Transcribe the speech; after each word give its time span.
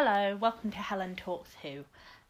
Hello, 0.00 0.36
welcome 0.36 0.70
to 0.70 0.78
Helen 0.78 1.16
Talks 1.16 1.50
Who. 1.60 1.84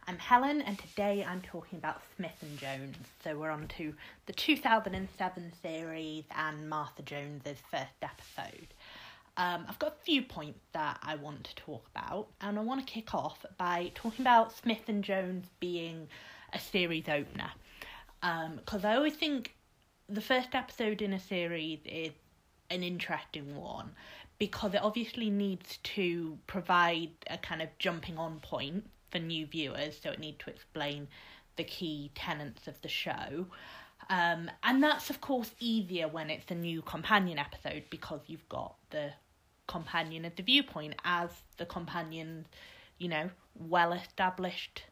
I'm 0.07 0.17
Helen, 0.17 0.63
and 0.63 0.79
today 0.79 1.23
I'm 1.23 1.43
talking 1.43 1.79
about 1.79 2.01
Smith 2.17 2.33
and 2.41 2.59
Jones. 2.59 2.97
So 3.23 3.37
we're 3.37 3.51
on 3.51 3.69
to 3.77 3.93
the 4.25 4.33
2007 4.33 5.53
series 5.61 6.25
and 6.35 6.71
Martha 6.71 7.03
Jones's 7.03 7.59
first 7.71 7.93
episode. 8.01 8.69
Um, 9.37 9.67
I've 9.69 9.79
got 9.79 9.99
a 10.01 10.03
few 10.03 10.23
points 10.23 10.61
that 10.73 10.99
I 11.03 11.17
want 11.17 11.45
to 11.45 11.55
talk 11.57 11.85
about, 11.95 12.29
and 12.41 12.59
I 12.59 12.63
want 12.63 12.87
to 12.87 12.91
kick 12.91 13.15
off 13.15 13.45
by 13.59 13.93
talking 13.95 14.23
about 14.23 14.57
Smith 14.57 14.89
and 14.89 15.05
Jones 15.05 15.45
being 15.61 16.09
a 16.55 16.59
series 16.59 17.07
opener. 17.07 17.51
Because 18.23 18.85
um, 18.87 18.91
I 18.91 18.97
always 18.97 19.17
think 19.17 19.55
the 20.09 20.23
first 20.23 20.55
episode 20.55 21.03
in 21.03 21.13
a 21.13 21.21
series 21.21 21.81
is 21.85 22.13
an 22.71 22.83
interesting 22.83 23.57
one 23.57 23.91
because 24.39 24.75
it 24.75 24.83
obviously 24.83 25.31
needs 25.31 25.79
to 25.79 26.39
provide 26.47 27.11
a 27.29 27.39
kind 27.39 27.61
of 27.63 27.69
jumping 27.79 28.19
on 28.19 28.41
point 28.41 28.89
for 29.11 29.19
new 29.19 29.47
viewers, 29.47 29.99
so 30.01 30.11
it 30.11 30.19
needs 30.19 30.39
to 30.45 30.51
explain 30.51 31.09
the 31.57 31.65
key 31.65 32.11
tenets 32.15 32.69
of 32.69 32.81
the 32.83 32.89
show. 32.89 33.47
Um, 34.11 34.51
and 34.63 34.83
that's 34.83 35.11
of 35.11 35.21
course 35.21 35.51
easier 35.59 36.09
when 36.09 36.31
it's 36.31 36.51
a 36.51 36.55
new 36.55 36.83
companion 36.83 37.39
episode 37.39 37.85
because 37.91 38.21
you've 38.27 38.49
got 38.49 38.77
the 38.91 39.11
companion 39.67 40.25
of 40.25 40.35
the 40.37 40.43
viewpoint 40.43 40.95
as 41.05 41.31
the 41.59 41.67
companion, 41.67 42.47
you 42.99 43.09
know, 43.09 43.31
well 43.55 43.93
established 43.93 44.85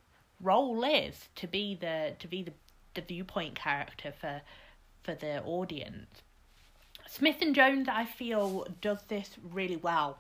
role 0.43 0.85
is 0.85 1.29
to 1.37 1.47
be 1.47 1.75
the 1.81 2.15
to 2.19 2.29
be 2.29 2.43
the, 2.43 2.53
the 2.95 3.01
viewpoint 3.01 3.55
character 3.55 4.13
for 4.21 4.43
for 5.03 5.15
the 5.15 5.43
audience. 5.45 6.23
Smith 7.09 7.37
and 7.41 7.55
Jones, 7.55 7.89
I 7.89 8.05
feel, 8.05 8.67
does 8.81 9.03
this 9.09 9.31
really 9.53 9.77
well 9.77 10.19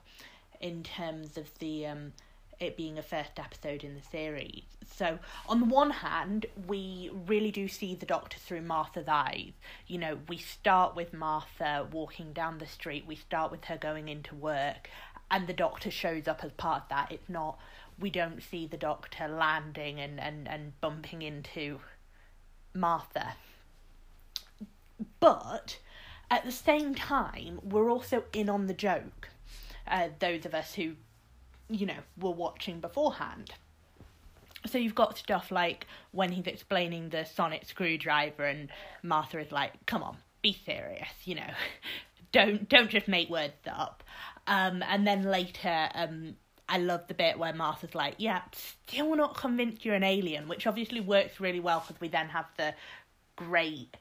in 0.60 0.82
terms 0.82 1.36
of 1.36 1.58
the 1.58 1.86
um, 1.86 2.12
it 2.58 2.76
being 2.76 2.98
a 2.98 3.02
first 3.02 3.38
episode 3.38 3.84
in 3.84 3.94
the 3.94 4.02
series. 4.02 4.62
So, 4.94 5.18
on 5.48 5.60
the 5.60 5.66
one 5.66 5.90
hand, 5.90 6.46
we 6.66 7.10
really 7.26 7.50
do 7.50 7.68
see 7.68 7.94
the 7.94 8.06
Doctor 8.06 8.38
through 8.38 8.62
Martha's 8.62 9.08
eyes. 9.08 9.52
You 9.86 9.98
know, 9.98 10.18
we 10.28 10.38
start 10.38 10.96
with 10.96 11.12
Martha 11.12 11.86
walking 11.90 12.32
down 12.32 12.58
the 12.58 12.66
street, 12.66 13.04
we 13.06 13.16
start 13.16 13.50
with 13.50 13.64
her 13.66 13.76
going 13.76 14.08
into 14.08 14.34
work, 14.34 14.88
and 15.30 15.46
the 15.46 15.52
Doctor 15.52 15.90
shows 15.90 16.26
up 16.26 16.42
as 16.44 16.52
part 16.52 16.84
of 16.84 16.88
that. 16.88 17.12
It's 17.12 17.28
not, 17.28 17.58
we 17.98 18.10
don't 18.10 18.42
see 18.42 18.66
the 18.66 18.76
Doctor 18.76 19.28
landing 19.28 20.00
and, 20.00 20.18
and, 20.18 20.48
and 20.48 20.80
bumping 20.80 21.22
into 21.22 21.80
Martha. 22.72 23.34
But 25.20 25.78
at 26.30 26.44
the 26.44 26.52
same 26.52 26.94
time, 26.94 27.60
we're 27.62 27.90
also 27.90 28.24
in 28.32 28.48
on 28.48 28.66
the 28.66 28.74
joke. 28.74 29.28
Uh, 29.86 30.08
those 30.18 30.44
of 30.44 30.54
us 30.54 30.74
who, 30.74 30.94
you 31.70 31.86
know, 31.86 31.98
were 32.20 32.32
watching 32.32 32.80
beforehand. 32.80 33.52
So 34.66 34.78
you've 34.78 34.96
got 34.96 35.16
stuff 35.16 35.52
like 35.52 35.86
when 36.10 36.32
he's 36.32 36.46
explaining 36.46 37.10
the 37.10 37.24
sonic 37.24 37.66
screwdriver, 37.66 38.44
and 38.44 38.68
Martha 39.02 39.38
is 39.38 39.52
like, 39.52 39.86
"Come 39.86 40.02
on, 40.02 40.16
be 40.42 40.58
serious," 40.64 41.08
you 41.24 41.36
know, 41.36 41.50
don't 42.32 42.68
don't 42.68 42.90
just 42.90 43.06
make 43.06 43.30
words 43.30 43.54
up. 43.70 44.02
Um, 44.48 44.82
and 44.82 45.06
then 45.06 45.22
later, 45.22 45.88
um, 45.94 46.36
I 46.68 46.78
love 46.78 47.06
the 47.06 47.14
bit 47.14 47.38
where 47.38 47.52
Martha's 47.52 47.94
like, 47.94 48.16
"Yeah, 48.18 48.42
still 48.52 49.14
not 49.14 49.36
convinced 49.36 49.84
you're 49.84 49.94
an 49.94 50.02
alien," 50.02 50.48
which 50.48 50.66
obviously 50.66 51.00
works 51.00 51.38
really 51.38 51.60
well 51.60 51.84
because 51.86 52.00
we 52.00 52.08
then 52.08 52.28
have 52.30 52.46
the 52.56 52.74
great 53.36 53.96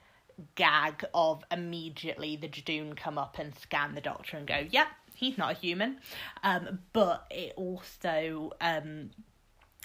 gag 0.54 1.04
of 1.14 1.44
immediately 1.50 2.36
the 2.36 2.48
Judoon 2.48 2.96
come 2.96 3.18
up 3.18 3.38
and 3.38 3.54
scan 3.58 3.94
the 3.94 4.00
doctor 4.00 4.36
and 4.36 4.46
go, 4.46 4.66
"Yep, 4.70 4.88
he's 5.14 5.38
not 5.38 5.52
a 5.52 5.58
human." 5.58 5.98
Um, 6.42 6.80
but 6.92 7.26
it 7.30 7.54
also, 7.56 8.52
um, 8.60 9.10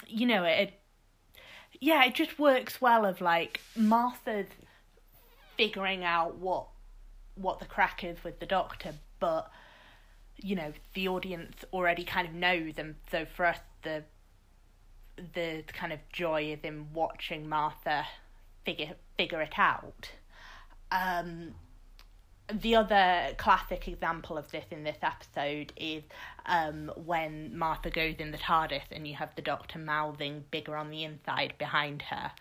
you 0.06 0.26
know, 0.26 0.44
it, 0.44 0.74
yeah, 1.80 2.04
it 2.04 2.14
just 2.14 2.38
works 2.38 2.80
well. 2.80 3.04
Of 3.04 3.20
like 3.20 3.60
Martha's 3.76 4.46
figuring 5.56 6.04
out 6.04 6.36
what 6.36 6.68
what 7.34 7.60
the 7.60 7.66
crack 7.66 8.04
is 8.04 8.22
with 8.24 8.38
the 8.40 8.46
doctor, 8.46 8.94
but 9.20 9.50
you 10.36 10.56
know 10.56 10.72
the 10.94 11.08
audience 11.08 11.64
already 11.72 12.04
kind 12.04 12.28
of 12.28 12.34
knows, 12.34 12.74
and 12.76 12.96
so 13.10 13.24
for 13.24 13.46
us 13.46 13.58
the 13.82 14.04
the 15.34 15.62
kind 15.68 15.92
of 15.92 16.00
joy 16.10 16.52
is 16.52 16.60
in 16.62 16.92
watching 16.92 17.48
Martha 17.48 18.06
figure 18.64 18.94
figure 19.16 19.40
it 19.40 19.58
out. 19.58 20.12
Um, 20.92 21.54
the 22.60 22.76
other 22.76 23.34
classic 23.38 23.88
example 23.88 24.36
of 24.36 24.50
this 24.50 24.64
in 24.70 24.84
this 24.84 24.98
episode 25.02 25.72
is 25.76 26.02
um, 26.46 26.92
when 26.96 27.56
Martha 27.56 27.90
goes 27.90 28.16
in 28.18 28.30
the 28.30 28.38
TARDIS 28.38 28.82
and 28.90 29.06
you 29.06 29.14
have 29.14 29.34
the 29.36 29.42
Doctor 29.42 29.78
mouthing 29.78 30.44
bigger 30.50 30.76
on 30.76 30.90
the 30.90 31.04
inside 31.04 31.54
behind 31.58 32.02
her. 32.02 32.32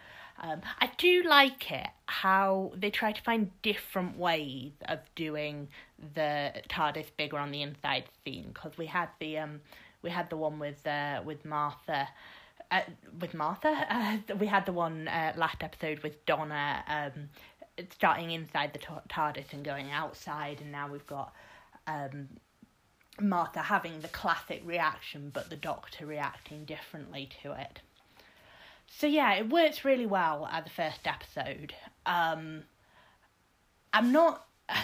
Um, 0.42 0.62
I 0.80 0.90
do 0.98 1.24
like 1.24 1.72
it 1.72 1.88
how 2.08 2.72
they 2.76 2.90
try 2.90 3.12
to 3.12 3.22
find 3.22 3.52
different 3.62 4.18
ways 4.18 4.72
of 4.86 5.00
doing 5.16 5.68
the 6.16 6.52
TARDIS 6.68 7.12
bigger 7.16 7.38
on 7.38 7.52
the 7.52 7.62
inside 7.62 8.06
scene 8.26 8.50
because 8.54 8.76
we 8.78 8.88
had 8.88 9.10
the 9.20 9.38
um 9.38 9.62
we 10.02 10.10
had 10.10 10.30
the 10.32 10.38
one 10.38 10.58
with 10.60 10.86
uh, 10.88 11.22
with 11.24 11.46
Martha. 11.46 12.08
Uh, 12.72 12.80
with 13.20 13.34
Martha, 13.34 13.86
uh, 13.90 14.18
we 14.40 14.48
had 14.48 14.66
the 14.66 14.72
one 14.72 15.06
uh, 15.10 15.34
last 15.36 15.62
episode 15.62 16.00
with 16.04 16.26
Donna 16.26 16.82
um, 16.88 17.28
starting 17.90 18.32
inside 18.32 18.74
the 18.74 18.80
TARDIS 19.10 19.54
and 19.54 19.64
going 19.64 19.92
outside, 19.92 20.62
and 20.62 20.72
now 20.72 20.88
we've 20.88 21.08
got 21.08 21.34
um, 21.88 22.28
Martha 23.20 23.60
having 23.60 24.02
the 24.02 24.08
classic 24.08 24.62
reaction, 24.66 25.32
but 25.34 25.50
the 25.50 25.56
Doctor 25.56 26.06
reacting 26.06 26.66
differently 26.66 27.30
to 27.42 27.52
it. 27.54 27.82
So 28.88 29.08
yeah, 29.08 29.34
it 29.34 29.50
works 29.50 29.86
really 29.86 30.06
well 30.06 30.48
at 30.52 30.66
the 30.66 30.70
first 30.70 31.06
episode. 31.08 31.74
Um, 32.06 32.64
I'm 33.94 34.12
not 34.12 34.46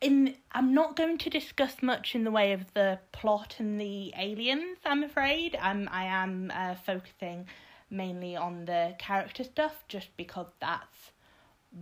in. 0.00 0.36
I'm 0.52 0.72
not 0.72 0.96
going 0.96 1.18
to 1.18 1.30
discuss 1.30 1.82
much 1.82 2.14
in 2.14 2.24
the 2.24 2.30
way 2.30 2.52
of 2.52 2.72
the 2.74 3.00
plot 3.12 3.56
and 3.58 3.80
the 3.80 4.12
aliens. 4.16 4.78
I'm 4.84 5.02
afraid. 5.02 5.56
I'm. 5.60 5.88
I 5.90 6.04
am 6.04 6.52
uh, 6.54 6.76
focusing 6.76 7.46
mainly 7.90 8.36
on 8.36 8.64
the 8.64 8.94
character 8.98 9.44
stuff, 9.44 9.84
just 9.88 10.16
because 10.16 10.46
that's 10.60 11.10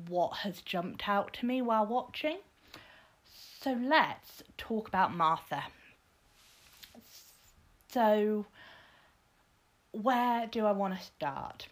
what 0.08 0.38
has 0.38 0.60
jumped 0.62 1.08
out 1.08 1.32
to 1.34 1.46
me 1.46 1.62
while 1.62 1.86
watching. 1.86 2.38
So 3.60 3.72
let's 3.72 4.42
talk 4.56 4.88
about 4.88 5.14
Martha. 5.14 5.64
So, 7.88 8.46
where 9.92 10.46
do 10.46 10.64
I 10.64 10.72
want 10.72 10.98
to 10.98 11.04
start? 11.04 11.68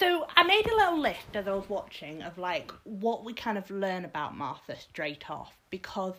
So, 0.00 0.26
I 0.34 0.44
made 0.44 0.66
a 0.66 0.74
little 0.74 0.98
list 0.98 1.34
as 1.34 1.46
I 1.46 1.52
was 1.52 1.68
watching 1.68 2.22
of 2.22 2.38
like 2.38 2.72
what 2.84 3.24
we 3.24 3.34
kind 3.34 3.58
of 3.58 3.70
learn 3.70 4.04
about 4.04 4.36
Martha 4.36 4.76
straight 4.76 5.30
off 5.30 5.56
because 5.70 6.14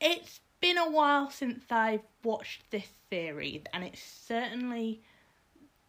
it's 0.00 0.40
been 0.60 0.78
a 0.78 0.90
while 0.90 1.30
since 1.30 1.64
I've 1.70 2.06
watched 2.24 2.70
this 2.70 2.88
series 3.10 3.62
and 3.74 3.84
it's 3.84 4.02
certainly 4.02 5.02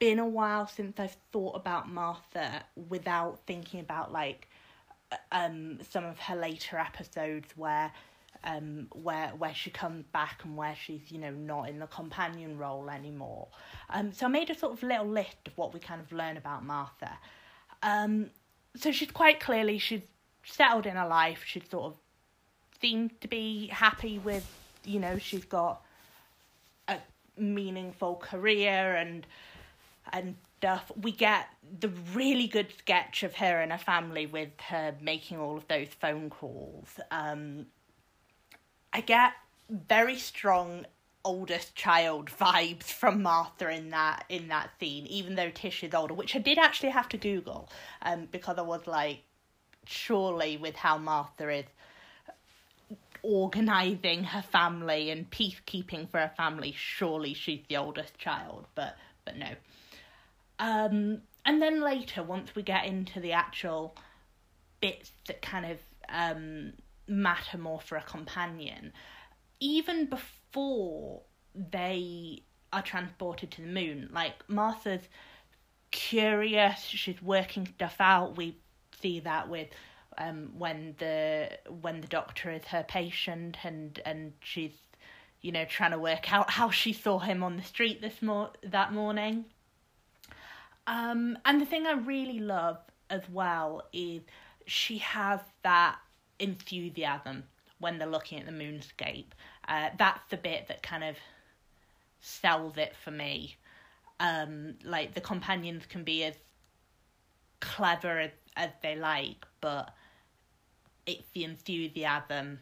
been 0.04 0.20
a 0.20 0.28
while 0.28 0.68
since 0.68 1.00
I've 1.00 1.16
thought 1.32 1.56
about 1.56 1.88
Martha 1.88 2.66
without 2.90 3.40
thinking 3.48 3.80
about 3.80 4.12
like 4.12 4.50
um 5.32 5.80
some 5.90 6.04
of 6.04 6.20
her 6.20 6.36
later 6.36 6.78
episodes 6.78 7.48
where 7.56 7.90
um 8.44 8.88
where 8.92 9.30
where 9.38 9.54
she 9.54 9.70
comes 9.70 10.04
back 10.12 10.42
and 10.44 10.58
where 10.58 10.76
she's 10.76 11.10
you 11.10 11.20
know 11.20 11.32
not 11.32 11.70
in 11.70 11.80
the 11.80 11.88
companion 11.88 12.58
role 12.58 12.90
anymore. 12.90 13.48
Um 13.92 14.12
so 14.12 14.26
I 14.26 14.30
made 14.30 14.50
a 14.50 14.60
sort 14.60 14.74
of 14.74 14.84
little 14.84 15.08
list 15.08 15.38
of 15.46 15.58
what 15.58 15.74
we 15.74 15.80
kind 15.80 16.02
of 16.02 16.12
learn 16.12 16.36
about 16.36 16.66
Martha. 16.66 17.18
Um 17.82 18.30
so 18.76 18.92
she's 18.92 19.12
quite 19.12 19.40
clearly 19.40 19.78
she's 19.78 20.02
settled 20.44 20.86
in 20.86 20.98
her 20.98 21.08
life, 21.08 21.44
she's 21.46 21.70
sort 21.72 21.86
of 21.86 21.98
seemed 22.82 23.22
to 23.22 23.30
be 23.30 23.68
happy 23.68 24.20
with 24.20 24.46
you 24.84 25.00
know, 25.00 25.18
she's 25.18 25.46
got 25.46 25.82
a 26.90 26.98
meaningful 27.38 28.18
career 28.18 28.98
and 28.98 29.26
and 30.12 30.36
stuff. 30.58 30.92
We 31.02 31.12
get 31.12 31.48
the 31.80 31.90
really 32.14 32.48
good 32.48 32.68
sketch 32.78 33.24
of 33.24 33.36
her 33.36 33.62
and 33.62 33.72
her 33.72 33.78
family 33.78 34.26
with 34.26 34.50
her 34.70 34.96
making 35.02 35.40
all 35.40 35.58
of 35.58 35.68
those 35.68 35.90
phone 36.00 36.30
calls. 36.30 37.00
Um, 37.12 37.66
I 38.92 39.02
get 39.02 39.34
very 39.70 40.18
strong 40.18 40.86
oldest 41.26 41.76
child 41.76 42.30
vibes 42.30 42.84
from 42.84 43.22
Martha 43.22 43.70
in 43.70 43.90
that 43.92 44.26
in 44.30 44.48
that 44.50 44.72
scene, 44.80 45.06
even 45.08 45.36
though 45.36 45.50
Tish 45.50 45.84
is 45.84 45.94
older, 45.94 46.14
which 46.14 46.36
I 46.36 46.40
did 46.40 46.58
actually 46.58 46.90
have 46.90 47.10
to 47.10 47.18
Google, 47.18 47.70
um, 48.02 48.28
because 48.32 48.58
I 48.58 48.62
was 48.62 48.86
like, 48.88 49.22
surely 49.86 50.58
with 50.58 50.76
how 50.76 50.98
Martha 50.98 51.50
is 51.50 51.66
organizing 53.22 54.26
her 54.26 54.42
family 54.42 55.10
and 55.10 55.30
peacekeeping 55.32 56.10
for 56.10 56.20
her 56.20 56.32
family, 56.36 56.74
surely 56.76 57.34
she's 57.34 57.62
the 57.70 57.78
oldest 57.78 58.18
child, 58.18 58.66
but 58.76 58.98
but 59.26 59.38
no. 59.38 59.50
Um, 60.60 61.22
and 61.46 61.62
then 61.62 61.82
later, 61.82 62.24
once 62.24 62.56
we 62.56 62.64
get 62.64 62.86
into 62.86 63.20
the 63.20 63.34
actual 63.34 63.96
bits 64.80 65.12
that 65.28 65.42
kind 65.42 65.66
of 65.66 65.78
um, 66.10 66.74
matter 67.08 67.58
more 67.58 67.82
for 67.82 67.98
a 67.98 68.04
companion, 68.04 68.94
even 69.60 70.06
before 70.06 71.22
they 71.56 72.44
are 72.74 72.82
transported 72.82 73.52
to 73.52 73.62
the 73.62 73.68
moon. 73.68 74.10
Like 74.12 74.34
Martha's 74.50 75.08
curious, 75.92 76.82
she's 76.82 77.22
working 77.22 77.68
stuff 77.68 77.96
out. 78.00 78.36
We 78.36 78.58
see 79.00 79.20
that 79.22 79.48
with 79.50 79.70
um 80.18 80.52
when 80.58 80.96
the 81.00 81.50
when 81.82 82.02
the 82.02 82.08
doctor 82.08 82.52
is 82.52 82.64
her 82.66 82.84
patient 82.84 83.58
and 83.64 84.00
and 84.06 84.34
she's 84.42 84.74
you 85.42 85.52
know 85.52 85.66
trying 85.66 85.90
to 85.90 85.98
work 85.98 86.32
out 86.32 86.52
how 86.52 86.70
she 86.70 86.94
saw 86.94 87.18
him 87.18 87.42
on 87.44 87.58
the 87.58 87.64
street 87.64 88.02
this 88.02 88.22
mor- 88.22 88.52
that 88.64 88.94
morning. 88.94 89.46
Um 90.88 91.38
and 91.46 91.62
the 91.62 91.66
thing 91.66 91.88
I 91.88 91.94
really 91.94 92.40
love 92.40 92.78
as 93.10 93.22
well 93.32 93.84
is 93.94 94.22
she 94.66 94.98
has 95.00 95.40
that 95.64 95.98
enthusiasm 96.40 97.44
when 97.80 97.98
they're 97.98 98.08
looking 98.08 98.40
at 98.40 98.46
the 98.46 98.52
moonscape. 98.52 99.28
Uh, 99.68 99.90
that's 99.98 100.30
the 100.30 100.38
bit 100.38 100.68
that 100.68 100.82
kind 100.84 101.04
of 101.04 101.16
sells 102.20 102.78
it 102.78 102.96
for 103.04 103.12
me. 103.12 103.58
Um, 104.20 104.76
like 104.84 105.14
the 105.14 105.22
companions 105.22 105.86
can 105.86 106.04
be 106.04 106.24
as 106.24 106.36
clever 107.60 108.20
as, 108.20 108.32
as 108.56 108.70
they 108.82 108.96
like, 108.96 109.46
but 109.62 109.94
it's 111.06 111.28
the 111.34 111.44
enthusiasm 111.44 112.60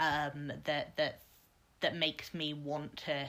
um, 0.00 0.52
that 0.64 0.96
that 0.96 1.22
that 1.80 1.96
makes 1.96 2.34
me 2.34 2.52
want 2.52 2.96
to, 2.96 3.28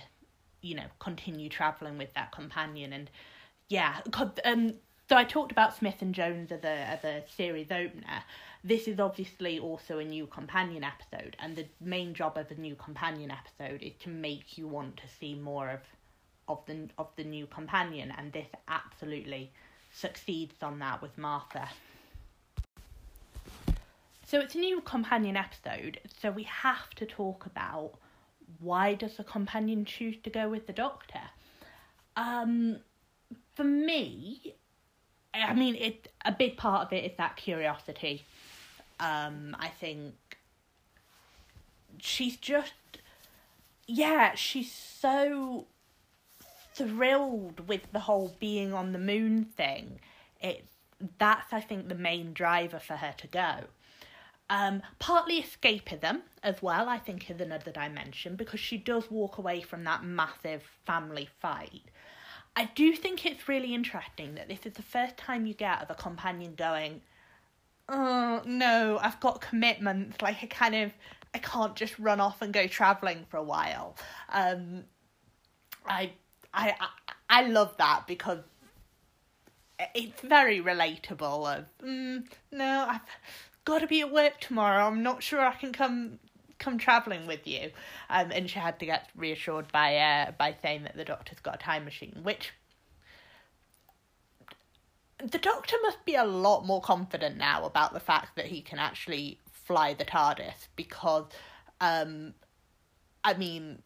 you 0.62 0.76
know, 0.76 0.86
continue 1.00 1.50
traveling 1.50 1.98
with 1.98 2.14
that 2.16 2.32
companion. 2.32 2.94
And 2.94 3.10
yeah, 3.70 4.02
um, 4.46 4.74
so 5.08 5.16
I 5.16 5.24
talked 5.24 5.52
about 5.52 5.76
Smith 5.76 6.02
and 6.02 6.14
Jones 6.14 6.52
as 6.52 6.64
a 6.64 6.68
as 6.68 7.04
a 7.04 7.24
series 7.36 7.72
opener. 7.72 8.24
This 8.64 8.88
is 8.88 9.00
obviously 9.00 9.58
also 9.58 10.00
a 10.00 10.04
new 10.04 10.28
companion 10.28 10.84
episode, 10.84 11.38
and 11.40 11.56
the 11.56 11.66
main 11.80 12.14
job 12.14 12.38
of 12.38 12.52
a 12.52 12.56
new 12.56 12.76
companion 12.76 13.32
episode 13.32 13.82
is 13.82 13.94
to 14.02 14.10
make 14.10 14.58
you 14.58 14.68
want 14.68 14.98
to 14.98 15.04
see 15.20 15.36
more 15.36 15.70
of 15.70 15.80
of 16.48 16.60
the 16.66 16.90
of 16.98 17.08
the 17.16 17.24
new 17.24 17.46
companion, 17.46 18.12
and 18.18 18.34
this 18.34 18.48
absolutely 18.68 19.52
succeeds 19.94 20.62
on 20.62 20.80
that 20.80 21.02
with 21.02 21.18
Martha. 21.18 21.70
So 24.26 24.40
it's 24.40 24.54
a 24.54 24.60
new 24.60 24.82
companion 24.82 25.36
episode, 25.36 26.00
so 26.22 26.30
we 26.32 26.44
have 26.44 26.90
to 26.96 27.06
talk 27.06 27.46
about 27.46 27.94
why 28.60 28.96
does 28.96 29.18
the 29.18 29.24
companion 29.24 29.86
choose 29.86 30.18
to 30.24 30.30
go 30.30 30.50
with 30.50 30.68
the 30.68 30.74
doctor? 30.74 31.22
Um, 32.16 32.78
for 33.56 33.64
me, 33.64 34.56
I 35.34 35.54
mean, 35.54 35.76
it 35.76 36.12
a 36.26 36.32
big 36.32 36.58
part 36.58 36.88
of 36.88 36.94
it 36.94 37.04
is 37.06 37.18
that 37.18 37.36
curiosity. 37.38 38.26
Um, 39.00 39.56
I 39.60 39.70
think 39.70 40.16
she's 42.00 42.36
just, 42.36 42.74
yeah, 43.88 44.36
she's 44.36 44.72
so 44.72 45.68
thrilled 46.74 47.68
with 47.68 47.92
the 47.92 48.00
whole 48.00 48.36
being 48.40 48.74
on 48.74 48.92
the 48.92 49.00
moon 49.00 49.46
thing. 49.46 50.00
It 50.42 50.66
that's 51.18 51.54
I 51.54 51.62
think 51.62 51.88
the 51.88 51.96
main 51.96 52.34
driver 52.34 52.80
for 52.80 52.96
her 52.96 53.14
to 53.18 53.28
go. 53.28 53.66
Um, 54.50 54.82
partly 54.98 55.42
escapism 55.42 56.22
as 56.42 56.62
well, 56.62 56.90
I 56.90 56.98
think, 56.98 57.30
is 57.30 57.40
another 57.40 57.72
dimension 57.72 58.36
because 58.36 58.60
she 58.60 58.78
does 58.78 59.12
walk 59.12 59.38
away 59.38 59.62
from 59.62 59.84
that 59.84 60.04
massive 60.04 60.64
family 60.86 61.30
fight 61.40 61.84
I 62.56 62.66
do 62.76 62.94
think 62.94 63.26
it's 63.26 63.48
really 63.48 63.74
interesting 63.74 64.36
that 64.36 64.50
this 64.50 64.66
is 64.66 64.74
the 64.74 64.82
first 64.82 65.18
time 65.18 65.46
you 65.46 65.54
get 65.54 65.82
of 65.82 65.90
a 65.90 65.96
companion 65.96 66.56
going, 66.56 67.02
oh 67.88 68.42
no, 68.46 69.00
I've 69.02 69.20
got 69.20 69.42
commitments. 69.42 70.22
Like 70.22 70.38
I 70.42 70.48
kind 70.48 70.76
of, 70.76 70.92
I 71.34 71.40
can't 71.40 71.76
just 71.76 71.98
run 72.00 72.20
off 72.20 72.42
and 72.42 72.54
go 72.54 72.68
traveling 72.68 73.26
for 73.30 73.38
a 73.38 73.44
while. 73.44 73.96
Um, 74.30 74.84
I, 75.86 76.12
I, 76.54 76.76
I, 77.30 77.44
love 77.44 77.76
that 77.78 78.06
because 78.08 78.40
it's 79.96 80.22
very 80.22 80.60
relatable. 80.60 81.58
Of 81.58 81.66
mm, 81.84 82.26
no, 82.52 82.88
I've 82.90 83.02
got 83.66 83.80
to 83.80 83.88
be 83.88 84.02
at 84.02 84.12
work 84.12 84.40
tomorrow. 84.40 84.86
I'm 84.86 85.04
not 85.04 85.24
sure 85.24 85.40
I 85.40 85.54
can 85.54 85.72
come 85.72 86.20
come 86.60 86.78
traveling 86.78 87.26
with 87.26 87.48
you. 87.48 87.72
Um, 88.10 88.32
and 88.32 88.50
she 88.50 88.60
had 88.60 88.80
to 88.80 88.86
get 88.86 89.10
reassured 89.16 89.72
by 89.72 89.96
uh, 89.98 90.32
by 90.38 90.56
saying 90.62 90.84
that 90.84 90.96
the 90.96 91.06
doctor's 91.06 91.40
got 91.40 91.56
a 91.56 91.58
time 91.58 91.86
machine, 91.86 92.20
which 92.24 92.54
the 95.24 95.38
doctor 95.38 95.76
must 95.82 96.06
be 96.06 96.16
a 96.16 96.24
lot 96.24 96.66
more 96.66 96.82
confident 96.82 97.38
now 97.38 97.66
about 97.66 97.94
the 97.94 98.00
fact 98.00 98.36
that 98.36 98.46
he 98.46 98.62
can 98.62 98.80
actually 98.80 99.40
fly 99.52 99.94
the 99.94 100.06
TARDIS 100.06 100.68
because, 100.76 101.26
um, 101.82 102.34
I 103.24 103.34
mean, 103.34 103.84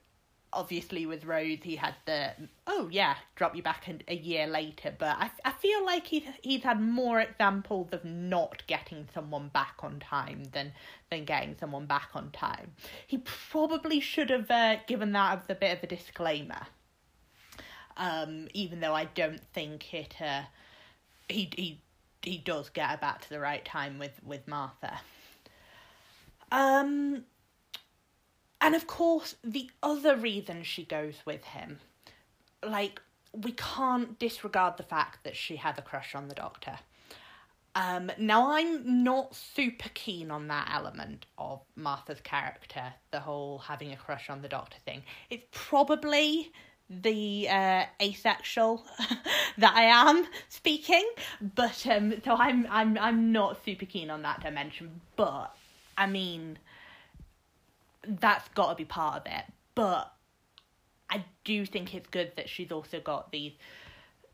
obviously 0.56 1.06
with 1.06 1.26
Rose 1.26 1.60
he 1.64 1.76
had 1.76 1.96
the 2.06 2.32
oh 2.68 2.90
yeah 2.92 3.16
drop 3.36 3.56
you 3.56 3.64
back 3.64 3.90
a, 4.08 4.16
year 4.16 4.48
later. 4.48 4.94
But 4.98 5.18
I, 5.20 5.32
I 5.46 5.52
feel 5.52 5.86
like 5.86 6.08
he's 6.08 6.24
he's 6.42 6.64
had 6.64 6.82
more 6.82 7.20
examples 7.20 7.90
of 7.92 8.04
not 8.06 8.66
getting 8.68 9.08
someone 9.14 9.50
back 9.50 9.76
on 9.80 10.00
time 10.00 10.44
than 10.52 10.74
than 11.10 11.26
getting 11.26 11.56
someone 11.60 11.86
back 11.86 12.10
on 12.14 12.32
time. 12.32 12.72
He 13.08 13.20
probably 13.20 14.00
should 14.00 14.30
have 14.30 14.50
uh, 14.50 14.78
given 14.88 15.12
that 15.14 15.40
as 15.40 15.50
a 15.50 15.56
bit 15.56 15.78
of 15.78 15.84
a 15.84 15.88
disclaimer. 15.88 16.68
Um 17.98 18.48
even 18.54 18.80
though 18.80 18.96
I 18.96 19.06
don't 19.06 19.44
think 19.54 19.94
it 19.94 20.16
uh 20.22 20.44
he 21.30 21.50
he 21.56 21.82
he 22.22 22.38
does 22.38 22.70
get 22.70 22.90
her 22.90 22.98
back 22.98 23.22
to 23.22 23.30
the 23.30 23.40
right 23.40 23.64
time 23.64 24.00
with 24.00 24.20
with 24.24 24.48
Martha. 24.48 25.00
Um 26.52 27.26
and 28.64 28.76
of 28.76 28.88
course, 28.88 29.36
the 29.44 29.70
other 29.84 30.16
reason 30.16 30.64
she 30.64 30.86
goes 30.86 31.16
with 31.26 31.44
him, 31.44 31.80
like, 32.66 33.02
we 33.34 33.52
can't 33.52 34.18
disregard 34.18 34.78
the 34.78 34.84
fact 34.84 35.26
that 35.26 35.36
she 35.36 35.58
had 35.58 35.78
a 35.78 35.82
crush 35.82 36.16
on 36.16 36.30
the 36.30 36.36
doctor. 36.36 36.80
Um, 37.76 38.10
now, 38.18 38.54
I'm 38.54 39.04
not 39.04 39.36
super 39.36 39.90
keen 39.94 40.32
on 40.32 40.48
that 40.48 40.72
element 40.74 41.26
of 41.38 41.60
Martha's 41.76 42.22
character, 42.22 42.94
the 43.12 43.20
whole 43.20 43.58
having 43.58 43.92
a 43.92 43.98
crush 43.98 44.30
on 44.30 44.42
the 44.42 44.48
doctor 44.48 44.78
thing. 44.86 45.04
It's 45.30 45.46
probably 45.52 46.50
the 46.90 47.50
uh, 47.50 47.84
asexual 48.02 48.86
that 49.58 49.76
I 49.76 49.84
am 49.84 50.26
speaking, 50.48 51.06
but 51.56 51.86
um, 51.88 52.14
so 52.24 52.36
I'm 52.36 52.66
I'm 52.70 52.98
I'm 52.98 53.32
not 53.34 53.58
super 53.66 53.86
keen 53.86 54.10
on 54.10 54.22
that 54.22 54.42
dimension. 54.42 55.02
But 55.16 55.56
I 55.98 56.08
mean, 56.08 56.60
that's 58.08 58.48
got 58.50 58.70
to 58.70 58.76
be 58.76 58.86
part 58.86 59.16
of 59.16 59.26
it. 59.26 59.46
But 59.76 60.12
I 61.10 61.24
do 61.44 61.66
think 61.66 61.94
it's 61.94 62.08
good 62.08 62.32
that 62.36 62.50
she's 62.50 62.72
also 62.72 63.00
got 63.00 63.32
these 63.32 63.54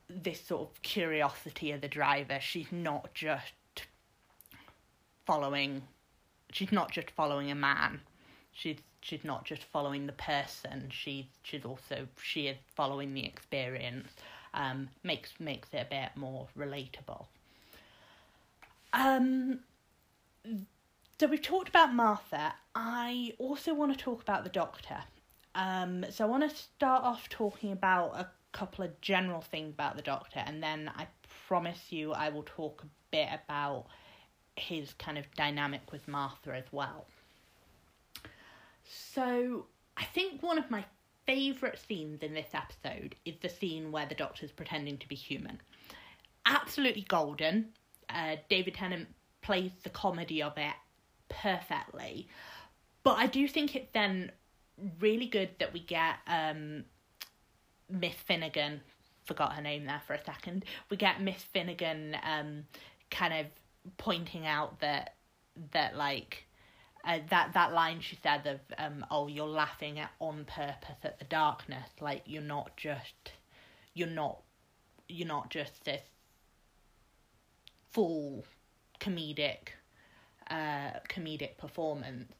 this 0.10 0.42
sort 0.42 0.62
of 0.62 0.82
curiosity 0.82 1.72
of 1.72 1.82
the 1.82 1.88
driver. 1.88 2.40
She's 2.42 2.72
not 2.72 3.14
just 3.14 3.54
following. 5.26 5.84
She's 6.52 6.72
not 6.72 6.92
just 6.92 7.12
following 7.12 7.52
a 7.52 7.56
man. 7.56 8.02
She's 8.52 8.78
she's 9.02 9.24
not 9.24 9.46
just 9.46 9.64
following 9.66 10.08
the 10.08 10.14
person. 10.14 10.90
She's 10.90 11.26
she's 11.44 11.64
also 11.66 12.08
she 12.22 12.48
is 12.48 12.58
following 12.76 13.14
the 13.14 13.26
experience. 13.26 14.10
Um, 14.54 14.90
makes 15.04 15.34
makes 15.40 15.70
it 15.74 15.86
a 15.86 15.90
bit 15.90 16.10
more 16.16 16.48
relatable. 16.58 17.26
Um, 18.94 19.60
so 21.20 21.28
we've 21.28 21.42
talked 21.42 21.68
about 21.68 21.94
Martha. 21.94 22.54
I 22.74 23.34
also 23.40 23.74
want 23.74 23.92
to 23.92 24.02
talk 24.02 24.22
about 24.22 24.46
the 24.46 24.50
Doctor. 24.50 25.00
Um, 25.54 26.06
so 26.10 26.24
I 26.24 26.28
want 26.28 26.50
to 26.50 26.56
start 26.56 27.04
off 27.04 27.28
talking 27.28 27.74
about 27.74 28.16
a 28.16 28.30
couple 28.54 28.86
of 28.86 29.02
general 29.02 29.42
things 29.42 29.74
about 29.74 29.98
the 29.98 30.02
Doctor, 30.02 30.42
and 30.46 30.64
then 30.64 30.90
I 30.96 31.08
promise 31.48 31.92
you 31.92 32.14
I 32.14 32.30
will 32.30 32.46
talk 32.46 32.84
a 32.84 32.88
bit 33.12 33.28
about 33.44 33.88
his 34.56 34.94
kind 34.94 35.18
of 35.18 35.26
dynamic 35.36 35.92
with 35.92 36.08
Martha 36.08 36.56
as 36.56 36.66
well. 36.72 37.06
So 38.86 39.66
I 39.98 40.06
think 40.06 40.42
one 40.42 40.58
of 40.58 40.72
my 40.72 40.86
favourite 41.26 41.80
scenes 41.80 42.24
in 42.24 42.34
this 42.34 42.50
episode 42.54 43.16
is 43.26 43.36
the 43.42 43.50
scene 43.50 43.92
where 43.92 44.06
the 44.06 44.16
Doctor's 44.16 44.52
pretending 44.52 44.98
to 45.00 45.08
be 45.08 45.16
human. 45.16 45.60
Absolutely 46.46 47.06
golden. 47.10 47.74
Uh, 48.10 48.38
David 48.50 48.76
Tennant 48.76 49.10
plays 49.42 49.72
the 49.84 49.90
comedy 49.90 50.42
of 50.42 50.58
it 50.58 50.74
perfectly. 51.30 52.28
But 53.04 53.18
I 53.18 53.28
do 53.28 53.48
think 53.48 53.76
it 53.76 53.90
then 53.94 54.32
really 55.00 55.26
good 55.26 55.50
that 55.60 55.74
we 55.74 55.80
get 55.80 56.16
um, 56.28 56.84
Miss 57.90 58.16
Finnegan, 58.16 58.82
forgot 59.26 59.54
her 59.54 59.62
name 59.62 59.86
there 59.86 60.02
for 60.06 60.14
a 60.14 60.24
second. 60.24 60.66
We 60.90 60.98
get 60.98 61.22
Miss 61.22 61.42
Finnegan 61.42 62.18
um, 62.24 62.66
kind 63.10 63.34
of 63.34 63.46
pointing 63.98 64.46
out 64.46 64.80
that 64.82 65.16
that 65.72 65.96
like 65.96 66.46
uh, 67.06 67.20
that 67.30 67.54
that 67.54 67.74
line 67.74 68.00
she 68.02 68.18
said 68.22 68.46
of 68.46 68.60
um 68.78 69.06
oh 69.10 69.28
you're 69.28 69.48
laughing 69.48 70.00
at 70.00 70.12
on 70.20 70.46
purpose 70.46 70.98
at 71.04 71.18
the 71.18 71.26
darkness 71.26 71.90
like 72.02 72.22
you're 72.26 72.42
not 72.42 72.76
just 72.78 73.32
you're 73.94 74.08
not 74.08 74.42
you're 75.08 75.28
not 75.28 75.50
just 75.50 75.84
this 75.86 76.02
full 77.92 78.46
comedic 79.00 79.70
uh, 80.50 81.00
comedic 81.10 81.58
performance. 81.58 82.34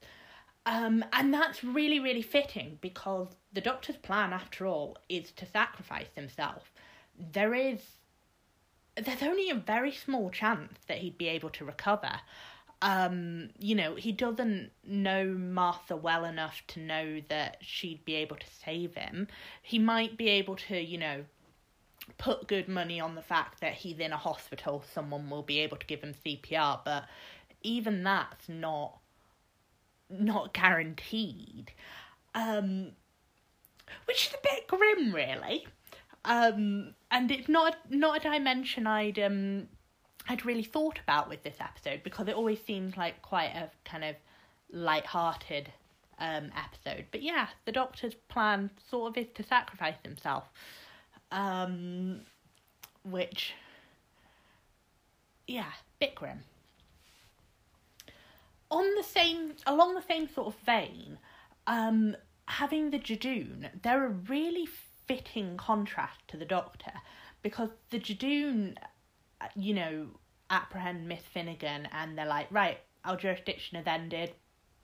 Um, 0.66 1.04
and 1.14 1.34
that's 1.34 1.64
really, 1.64 2.00
really 2.00 2.22
fitting 2.22 2.78
because 2.82 3.28
the 3.54 3.62
doctor's 3.62 3.98
plan, 3.98 4.34
after 4.34 4.68
all, 4.68 4.98
is 5.08 5.32
to 5.34 5.46
sacrifice 5.46 6.10
himself. 6.16 6.72
There 7.18 7.54
is. 7.54 7.80
There's 8.96 9.24
only 9.24 9.50
a 9.50 9.56
very 9.56 9.94
small 9.94 10.30
chance 10.30 10.78
that 10.88 10.98
he'd 10.98 11.18
be 11.18 11.30
able 11.30 11.50
to 11.52 11.66
recover. 11.66 12.12
Um, 12.82 13.50
you 13.58 13.76
know, 13.76 13.96
he 13.96 14.12
doesn't 14.12 14.72
know 14.86 15.26
Martha 15.26 15.96
well 15.96 16.26
enough 16.26 16.62
to 16.70 16.80
know 16.80 17.22
that 17.30 17.58
she'd 17.62 18.04
be 18.04 18.16
able 18.16 18.36
to 18.36 18.46
save 18.64 18.96
him. 18.96 19.28
He 19.62 19.80
might 19.80 20.18
be 20.18 20.28
able 20.30 20.56
to, 20.68 20.80
you 20.80 20.98
know, 20.98 21.24
put 22.18 22.48
good 22.48 22.68
money 22.68 23.00
on 23.00 23.16
the 23.16 23.22
fact 23.22 23.62
that 23.62 23.74
he's 23.74 24.00
in 24.00 24.12
a 24.12 24.18
hospital, 24.18 24.84
someone 24.94 25.30
will 25.30 25.44
be 25.44 25.60
able 25.60 25.78
to 25.78 25.86
give 25.86 26.02
him 26.02 26.14
CPR, 26.26 26.80
but 26.84 27.06
even 27.62 28.04
that's 28.04 28.48
not 28.50 29.00
not 30.10 30.54
guaranteed. 30.54 31.72
Um, 32.34 32.92
which 34.06 34.28
is 34.28 34.34
a 34.34 34.38
bit 34.44 34.68
grim, 34.68 35.14
really. 35.14 35.68
Um, 36.26 36.94
and 37.12 37.32
it's 37.32 37.50
not 37.50 37.78
not 37.90 38.18
a 38.18 38.30
dimension 38.30 38.88
I'd 38.88 39.20
um 39.20 39.68
I'd 40.28 40.46
really 40.46 40.64
thought 40.64 41.00
about 41.00 41.30
with 41.30 41.44
this 41.44 41.58
episode 41.60 42.04
because 42.04 42.28
it 42.28 42.36
always 42.36 42.62
seems 42.62 42.98
like 42.98 43.22
quite 43.22 43.52
a 43.56 43.70
kind 43.86 44.04
of 44.04 44.16
light-hearted 44.72 45.72
um 46.20 46.52
episode. 46.56 47.06
But 47.12 47.24
yeah, 47.24 47.48
the 47.66 47.72
Doctor's 47.72 48.16
plan 48.16 48.70
sort 48.90 49.12
of 49.12 49.18
is 49.18 49.30
to 49.36 49.44
sacrifice 49.44 49.96
himself, 50.04 50.44
um, 51.32 52.22
which 53.04 53.54
yeah, 55.48 55.72
bit 56.00 56.16
grim 56.16 56.42
on 58.72 58.96
the 58.96 59.04
same 59.04 59.54
along 59.66 59.96
the 59.96 60.02
same 60.02 60.30
sort 60.30 60.48
of 60.48 60.56
vein, 60.62 61.18
um, 61.68 62.16
having 62.46 62.90
the 62.92 63.00
Judoon, 63.00 63.70
they're 63.82 64.06
a 64.06 64.10
really 64.10 64.68
fitting 65.08 65.58
contrast 65.58 66.20
to 66.28 66.38
the 66.38 66.46
Doctor 66.46 66.92
because 67.42 67.70
the 67.90 68.00
Judoon, 68.00 68.76
you 69.56 69.74
know, 69.74 70.08
apprehend 70.50 71.08
Miss 71.08 71.22
Finnegan 71.22 71.88
and 71.92 72.18
they're 72.18 72.26
like, 72.26 72.48
right, 72.52 72.80
our 73.06 73.16
jurisdiction 73.16 73.78
has 73.78 73.88
ended. 73.88 74.34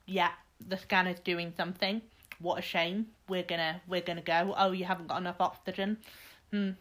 Yeah, 0.05 0.31
the 0.65 0.77
scanner's 0.77 1.19
doing 1.19 1.53
something. 1.55 2.01
What 2.39 2.59
a 2.59 2.61
shame. 2.61 3.07
We're 3.27 3.43
gonna 3.43 3.81
we're 3.87 4.01
gonna 4.01 4.21
go. 4.21 4.53
Oh, 4.57 4.71
you 4.71 4.85
haven't 4.85 5.07
got 5.07 5.19
enough 5.21 5.39
oxygen. 5.39 5.97
Hmm. 6.51 6.71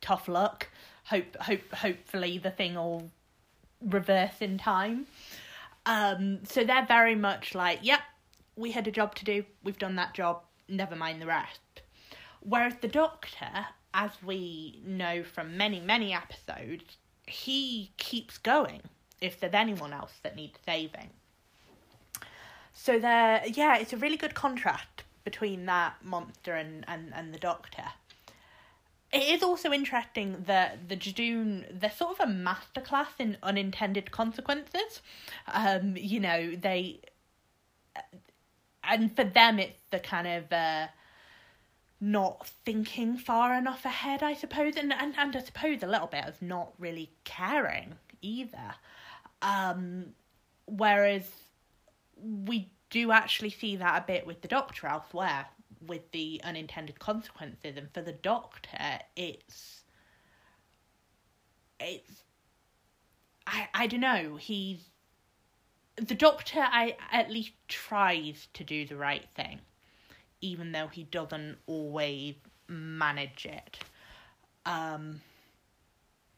Tough 0.00 0.28
luck. 0.28 0.68
Hope 1.04 1.36
hope 1.36 1.72
hopefully 1.72 2.38
the 2.38 2.50
thing 2.50 2.74
will 2.74 3.10
reverse 3.80 4.40
in 4.40 4.58
time. 4.58 5.06
Um, 5.84 6.44
so 6.44 6.64
they're 6.64 6.86
very 6.86 7.14
much 7.14 7.54
like, 7.54 7.80
yep, 7.82 8.00
we 8.56 8.70
had 8.70 8.86
a 8.86 8.92
job 8.92 9.14
to 9.16 9.24
do, 9.24 9.44
we've 9.64 9.78
done 9.78 9.96
that 9.96 10.14
job, 10.14 10.42
never 10.68 10.94
mind 10.94 11.20
the 11.20 11.26
rest. 11.26 11.60
Whereas 12.40 12.74
the 12.80 12.88
Doctor, 12.88 13.66
as 13.94 14.10
we 14.24 14.80
know 14.84 15.22
from 15.22 15.56
many, 15.56 15.80
many 15.80 16.12
episodes, 16.12 16.96
he 17.26 17.92
keeps 17.96 18.38
going 18.38 18.82
if 19.20 19.38
there's 19.38 19.54
anyone 19.54 19.92
else 19.92 20.12
that 20.22 20.36
needs 20.36 20.58
saving. 20.66 21.10
So 22.72 22.98
there, 22.98 23.42
yeah, 23.46 23.78
it's 23.78 23.92
a 23.92 23.96
really 23.96 24.16
good 24.16 24.34
contrast 24.34 25.04
between 25.24 25.66
that 25.66 25.94
monster 26.02 26.54
and, 26.54 26.84
and, 26.88 27.12
and 27.14 27.32
the 27.32 27.38
Doctor. 27.38 27.84
It 29.12 29.22
is 29.34 29.42
also 29.42 29.72
interesting 29.72 30.44
that 30.46 30.88
the 30.88 30.96
Judoon, 30.96 31.80
they're 31.80 31.90
sort 31.90 32.18
of 32.18 32.28
a 32.28 32.32
masterclass 32.32 33.08
in 33.18 33.36
unintended 33.42 34.10
consequences. 34.10 35.02
Um, 35.52 35.96
you 35.96 36.18
know, 36.20 36.56
they. 36.56 37.00
And 38.82 39.14
for 39.14 39.24
them, 39.24 39.58
it's 39.58 39.78
the 39.90 39.98
kind 39.98 40.26
of. 40.26 40.52
Uh, 40.52 40.86
not 42.02 42.48
thinking 42.64 43.16
far 43.16 43.54
enough 43.54 43.84
ahead, 43.84 44.24
I 44.24 44.34
suppose, 44.34 44.74
and, 44.76 44.92
and, 44.92 45.14
and 45.16 45.36
I 45.36 45.40
suppose 45.40 45.84
a 45.84 45.86
little 45.86 46.08
bit 46.08 46.24
of 46.26 46.42
not 46.42 46.72
really 46.76 47.12
caring 47.22 47.94
either. 48.20 48.74
Um, 49.40 50.06
whereas 50.66 51.30
we 52.20 52.72
do 52.90 53.12
actually 53.12 53.50
see 53.50 53.76
that 53.76 54.02
a 54.02 54.04
bit 54.04 54.26
with 54.26 54.42
the 54.42 54.48
Doctor 54.48 54.88
elsewhere, 54.88 55.46
with 55.86 56.10
the 56.12 56.40
unintended 56.44 56.98
consequences. 56.98 57.76
And 57.76 57.90
for 57.92 58.02
the 58.02 58.12
doctor 58.12 58.98
it's 59.16 59.82
it's 61.80 62.22
i 63.46 63.68
i 63.74 63.86
don't 63.86 64.00
know. 64.00 64.36
He's 64.36 64.90
the 65.96 66.14
doctor 66.14 66.60
i 66.60 66.96
at 67.10 67.30
least 67.30 67.52
tries 67.68 68.48
to 68.54 68.64
do 68.64 68.86
the 68.86 68.96
right 68.96 69.28
thing 69.34 69.60
even 70.40 70.72
though 70.72 70.88
he 70.88 71.04
doesn't 71.04 71.56
always 71.66 72.34
manage 72.68 73.46
it. 73.46 73.78
Um 74.66 75.20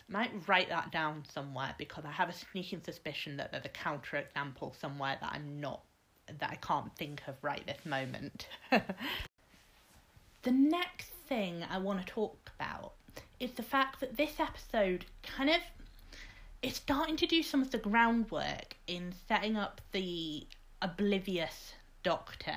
I 0.09 0.13
might 0.13 0.49
write 0.49 0.69
that 0.69 0.93
down 0.93 1.25
somewhere 1.33 1.75
because 1.79 2.05
I 2.05 2.11
have 2.11 2.29
a 2.29 2.33
sneaking 2.33 2.83
suspicion 2.85 3.39
that 3.39 3.53
there's 3.53 3.65
a 3.65 3.71
counterexample 3.71 4.79
somewhere 4.79 5.17
that 5.21 5.33
I'm 5.33 5.61
not 5.61 5.83
that 6.39 6.51
I 6.51 6.57
can't 6.57 6.95
think 6.97 7.23
of 7.27 7.37
right 7.43 7.67
this 7.67 7.85
moment. 7.85 8.49
The 10.45 10.53
next 10.53 11.09
thing 11.27 11.65
I 11.71 11.79
want 11.79 12.07
to 12.07 12.13
talk 12.13 12.51
about 12.59 12.93
is 13.41 13.53
the 13.53 13.63
fact 13.63 14.01
that 14.01 14.19
this 14.19 14.39
episode 14.39 15.07
kind 15.23 15.49
of 15.49 15.57
is 16.63 16.77
starting 16.77 17.17
to 17.17 17.27
do 17.27 17.43
some 17.43 17.63
of 17.63 17.71
the 17.71 17.79
groundwork 17.79 18.77
in 18.87 19.15
setting 19.27 19.57
up 19.57 19.81
the 19.93 20.47
oblivious 20.83 21.73
doctor 22.03 22.57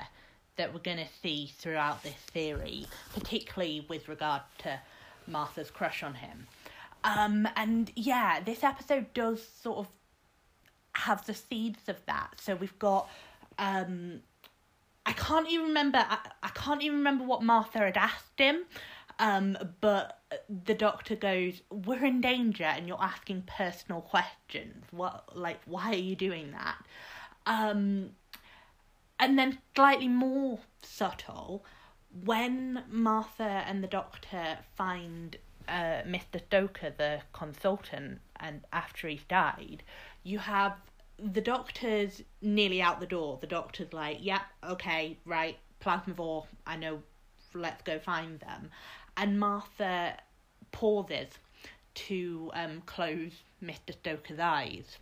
that 0.57 0.73
we're 0.73 0.81
going 0.81 0.97
to 0.97 1.07
see 1.21 1.49
throughout 1.57 2.03
this 2.03 2.17
series, 2.33 2.87
particularly 3.13 3.85
with 3.87 4.09
regard 4.09 4.41
to 4.57 4.77
Martha's 5.25 5.71
crush 5.71 6.03
on 6.03 6.15
him. 6.15 6.45
Um, 7.05 7.47
and 7.55 7.89
yeah, 7.95 8.41
this 8.41 8.65
episode 8.65 9.13
does 9.13 9.47
sort 9.47 9.77
of 9.77 9.87
have 10.93 11.25
the 11.25 11.33
seeds 11.33 11.87
of 11.87 12.05
that. 12.05 12.33
So 12.37 12.55
we've 12.55 12.77
got 12.79 13.07
um, 13.57 14.19
I 15.07 15.13
can't 15.13 15.49
even 15.49 15.67
remember. 15.67 15.99
I, 15.99 16.19
I 16.43 16.49
can't 16.49 16.83
even 16.83 16.97
remember 16.97 17.23
what 17.23 17.41
Martha 17.41 17.79
had 17.79 17.95
asked 17.95 18.37
him. 18.37 18.65
Um, 19.19 19.57
but 19.79 20.19
the 20.65 20.73
doctor 20.75 21.15
goes, 21.15 21.61
"We're 21.71 22.05
in 22.05 22.19
danger, 22.19 22.65
and 22.65 22.87
you're 22.87 23.01
asking 23.01 23.43
personal 23.47 24.01
questions. 24.01 24.85
What, 24.91 25.35
like, 25.35 25.61
why 25.65 25.91
are 25.91 25.95
you 25.95 26.15
doing 26.15 26.51
that?" 26.51 26.77
Um, 27.45 28.11
and 29.17 29.39
then 29.39 29.59
slightly 29.73 30.09
more 30.09 30.59
subtle, 30.81 31.63
when 32.25 32.83
Martha 32.89 33.63
and 33.65 33.81
the 33.81 33.87
doctor 33.87 34.59
find 34.75 35.37
uh, 35.69 36.01
Mr. 36.05 36.41
Stoker, 36.45 36.93
the 36.95 37.21
consultant, 37.31 38.19
and 38.39 38.61
after 38.73 39.07
he's 39.07 39.23
died, 39.23 39.83
you 40.23 40.39
have 40.39 40.73
the 41.19 41.41
doctor's 41.41 42.21
nearly 42.41 42.81
out 42.81 42.99
the 42.99 43.07
door. 43.07 43.37
The 43.41 43.47
doctor's 43.47 43.93
like, 43.93 44.17
yeah, 44.21 44.41
okay, 44.63 45.17
right, 45.25 45.57
Plasmavore, 45.81 46.45
I 46.65 46.77
know, 46.77 47.01
let's 47.53 47.81
go 47.83 47.99
find 47.99 48.39
them. 48.39 48.69
And 49.15 49.39
Martha 49.39 50.17
pauses 50.71 51.29
to 51.95 52.51
um, 52.53 52.83
close 52.85 53.31
Mr. 53.63 53.93
Stoker's 53.93 54.39
eyes 54.39 54.97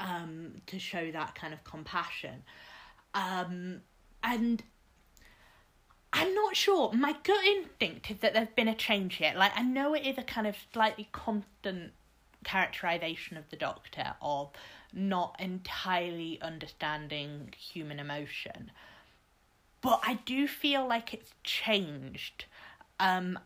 um, 0.00 0.62
to 0.66 0.78
show 0.78 1.10
that 1.10 1.34
kind 1.34 1.52
of 1.52 1.62
compassion. 1.64 2.42
Um, 3.14 3.82
and 4.22 4.62
I'm 6.12 6.34
not 6.34 6.56
sure. 6.56 6.92
My 6.92 7.14
gut 7.22 7.44
instinct 7.44 8.10
is 8.10 8.18
that 8.18 8.32
there's 8.32 8.48
been 8.56 8.68
a 8.68 8.74
change 8.74 9.16
here. 9.16 9.34
Like, 9.36 9.52
I 9.54 9.62
know 9.62 9.94
it 9.94 10.06
is 10.06 10.16
a 10.16 10.22
kind 10.22 10.46
of 10.46 10.56
slightly 10.72 11.08
constant 11.12 11.92
characterization 12.44 13.36
of 13.36 13.44
the 13.50 13.56
doctor 13.56 14.14
of 14.22 14.50
not 14.96 15.36
entirely 15.38 16.40
understanding 16.40 17.52
human 17.56 18.00
emotion. 18.00 18.70
But 19.82 20.00
I 20.02 20.14
do 20.24 20.48
feel 20.48 20.88
like 20.88 21.12
it's 21.12 21.32
changed. 21.44 22.46
Um, 22.98 23.38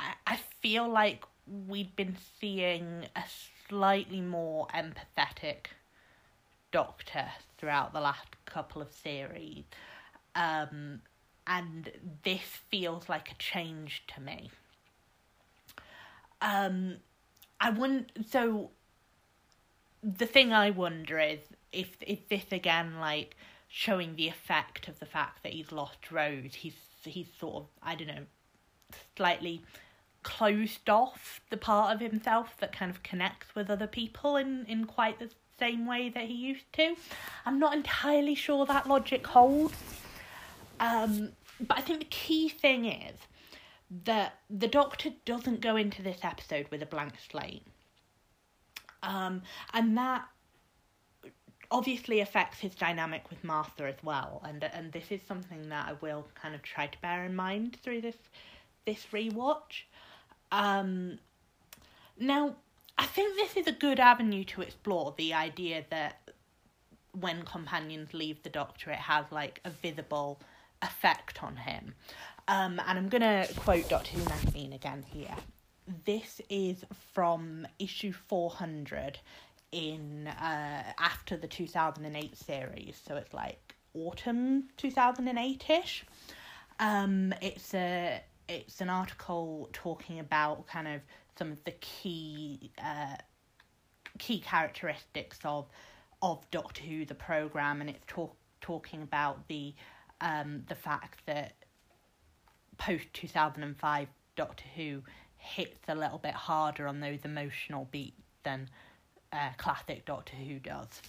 I, 0.00 0.14
I 0.26 0.36
feel 0.60 0.88
like 0.88 1.24
we've 1.68 1.94
been 1.94 2.16
seeing 2.40 3.06
a 3.14 3.22
slightly 3.68 4.22
more 4.22 4.66
empathetic 4.68 5.66
doctor 6.72 7.26
throughout 7.58 7.92
the 7.92 8.00
last 8.00 8.28
couple 8.46 8.80
of 8.80 8.90
series. 8.90 9.64
Um, 10.34 11.02
and 11.46 11.90
this 12.24 12.42
feels 12.70 13.08
like 13.08 13.30
a 13.30 13.34
change 13.34 14.04
to 14.14 14.22
me. 14.22 14.50
Um, 16.40 16.96
I 17.60 17.70
wouldn't. 17.70 18.12
So 18.30 18.70
the 20.02 20.26
thing 20.26 20.52
I 20.52 20.70
wonder 20.70 21.18
is 21.18 21.40
if 21.72 21.96
if 22.00 22.28
this 22.28 22.44
again 22.52 22.98
like 23.00 23.36
showing 23.68 24.16
the 24.16 24.28
effect 24.28 24.88
of 24.88 24.98
the 24.98 25.06
fact 25.06 25.42
that 25.42 25.52
he's 25.52 25.72
lost 25.72 26.10
Rose, 26.10 26.54
he's 26.54 26.76
he's 27.04 27.28
sort 27.38 27.56
of 27.56 27.66
I 27.82 27.94
don't 27.94 28.08
know, 28.08 28.26
slightly 29.16 29.62
closed 30.22 30.90
off 30.90 31.40
the 31.50 31.56
part 31.56 31.94
of 31.94 32.00
himself 32.00 32.56
that 32.58 32.72
kind 32.72 32.90
of 32.90 33.02
connects 33.02 33.54
with 33.54 33.70
other 33.70 33.86
people 33.86 34.36
in 34.36 34.64
in 34.66 34.84
quite 34.84 35.18
the 35.18 35.30
same 35.58 35.86
way 35.86 36.08
that 36.08 36.24
he 36.24 36.34
used 36.34 36.72
to. 36.74 36.94
I'm 37.44 37.58
not 37.58 37.74
entirely 37.74 38.34
sure 38.34 38.64
that 38.66 38.88
logic 38.88 39.26
holds. 39.26 39.74
Um, 40.80 41.30
but 41.60 41.78
I 41.78 41.80
think 41.80 41.98
the 41.98 42.04
key 42.06 42.48
thing 42.48 42.84
is 42.86 43.16
that 44.04 44.34
the 44.48 44.68
Doctor 44.68 45.10
doesn't 45.24 45.60
go 45.60 45.76
into 45.76 46.02
this 46.02 46.20
episode 46.22 46.68
with 46.70 46.82
a 46.82 46.86
blank 46.86 47.14
slate. 47.30 47.66
Um, 49.02 49.42
and 49.72 49.96
that 49.96 50.26
obviously 51.70 52.20
affects 52.20 52.58
his 52.60 52.74
dynamic 52.74 53.28
with 53.30 53.44
Martha 53.44 53.84
as 53.84 54.02
well, 54.02 54.42
and 54.44 54.64
and 54.64 54.92
this 54.92 55.10
is 55.10 55.20
something 55.26 55.68
that 55.68 55.88
I 55.88 55.92
will 56.00 56.26
kind 56.34 56.54
of 56.54 56.62
try 56.62 56.86
to 56.86 56.98
bear 57.00 57.24
in 57.24 57.36
mind 57.36 57.76
through 57.82 58.00
this 58.00 58.16
this 58.86 59.06
rewatch. 59.12 59.84
Um, 60.50 61.18
now, 62.18 62.56
I 62.96 63.04
think 63.04 63.36
this 63.36 63.56
is 63.56 63.66
a 63.66 63.72
good 63.72 64.00
avenue 64.00 64.44
to 64.44 64.62
explore 64.62 65.14
the 65.16 65.34
idea 65.34 65.84
that 65.90 66.30
when 67.12 67.42
companions 67.42 68.14
leave 68.14 68.42
the 68.42 68.50
Doctor, 68.50 68.90
it 68.90 68.98
has 68.98 69.26
like 69.30 69.60
a 69.64 69.70
visible 69.70 70.40
effect 70.82 71.42
on 71.42 71.56
him. 71.56 71.94
Um, 72.48 72.80
and 72.86 72.98
I'm 72.98 73.08
gonna 73.08 73.46
quote 73.56 73.88
Doctor 73.88 74.16
Who 74.16 74.24
magazine 74.24 74.72
again 74.72 75.04
here. 75.12 75.34
This 76.04 76.40
is 76.50 76.84
from 77.14 77.66
issue 77.78 78.12
400 78.12 79.18
in 79.72 80.26
uh, 80.26 80.82
after 80.98 81.36
the 81.36 81.46
2008 81.46 82.36
series, 82.36 83.00
so 83.06 83.16
it's 83.16 83.32
like 83.32 83.74
autumn 83.94 84.68
2008 84.76 85.70
ish. 85.70 86.04
Um, 86.78 87.32
it's 87.40 87.72
a 87.74 88.20
it's 88.48 88.80
an 88.80 88.90
article 88.90 89.68
talking 89.72 90.20
about 90.20 90.66
kind 90.66 90.88
of 90.88 91.00
some 91.38 91.52
of 91.52 91.64
the 91.64 91.72
key 91.72 92.70
uh, 92.82 93.16
key 94.18 94.40
characteristics 94.40 95.38
of 95.44 95.68
of 96.20 96.50
Doctor 96.50 96.82
Who 96.82 97.06
the 97.06 97.14
program, 97.14 97.80
and 97.80 97.88
it's 97.88 98.04
talk 98.06 98.36
talking 98.60 99.02
about 99.02 99.48
the 99.48 99.74
um, 100.20 100.64
the 100.68 100.74
fact 100.74 101.20
that 101.26 101.54
post 102.76 103.06
two 103.14 103.28
thousand 103.28 103.62
and 103.62 103.76
five 103.76 104.08
Doctor 104.36 104.64
Who 104.76 105.02
hits 105.38 105.88
a 105.88 105.94
little 105.94 106.18
bit 106.18 106.34
harder 106.34 106.86
on 106.86 107.00
those 107.00 107.20
emotional 107.24 107.88
beats 107.90 108.22
than 108.42 108.68
uh, 109.32 109.50
classic 109.56 110.04
Doctor 110.04 110.36
Who 110.36 110.58
does. 110.58 111.02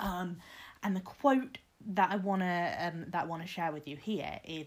Um, 0.00 0.36
and 0.82 0.94
the 0.94 1.00
quote 1.00 1.58
that 1.86 2.10
I 2.10 2.16
wanna 2.16 2.76
um, 2.78 3.06
that 3.08 3.24
I 3.24 3.26
wanna 3.26 3.46
share 3.46 3.72
with 3.72 3.86
you 3.88 3.96
here 3.96 4.40
is, 4.44 4.66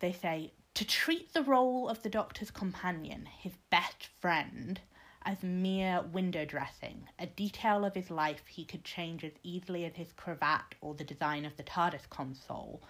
they 0.00 0.12
say 0.12 0.52
to 0.74 0.84
treat 0.84 1.32
the 1.32 1.42
role 1.42 1.88
of 1.88 2.02
the 2.02 2.08
Doctor's 2.08 2.50
companion, 2.50 3.26
his 3.26 3.52
best 3.70 4.08
friend, 4.20 4.80
as 5.24 5.42
mere 5.42 6.02
window 6.12 6.44
dressing, 6.44 7.08
a 7.18 7.26
detail 7.26 7.84
of 7.84 7.94
his 7.94 8.10
life 8.10 8.42
he 8.46 8.64
could 8.64 8.84
change 8.84 9.24
as 9.24 9.32
easily 9.42 9.84
as 9.84 9.94
his 9.94 10.12
cravat 10.12 10.74
or 10.80 10.94
the 10.94 11.04
design 11.04 11.44
of 11.44 11.56
the 11.56 11.62
TARDIS 11.62 12.08
console, 12.08 12.82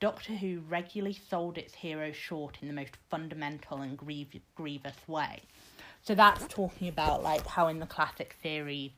Doctor 0.00 0.34
Who 0.34 0.60
regularly 0.68 1.18
sold 1.28 1.56
its 1.56 1.74
hero 1.74 2.12
short 2.12 2.58
in 2.60 2.68
the 2.68 2.74
most 2.74 2.96
fundamental 3.10 3.78
and 3.78 3.96
grievous, 3.96 4.42
grievous 4.54 4.96
way. 5.06 5.42
So 6.02 6.14
that's 6.14 6.46
talking 6.48 6.88
about 6.88 7.22
like 7.22 7.46
how 7.46 7.68
in 7.68 7.78
the 7.78 7.86
classic 7.86 8.36
series, 8.42 8.90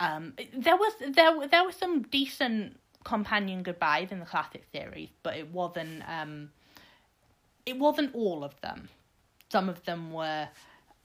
um, 0.00 0.34
there 0.56 0.76
was 0.76 0.92
there 1.00 1.46
there 1.46 1.64
were 1.64 1.72
some 1.72 2.02
decent 2.02 2.80
companion 3.04 3.62
goodbyes 3.62 4.10
in 4.10 4.18
the 4.18 4.26
classic 4.26 4.64
series, 4.72 5.10
but 5.22 5.36
it 5.36 5.52
wasn't 5.52 6.02
um, 6.08 6.50
it 7.64 7.78
wasn't 7.78 8.14
all 8.14 8.42
of 8.42 8.60
them. 8.60 8.88
Some 9.50 9.68
of 9.68 9.84
them 9.84 10.12
were 10.12 10.48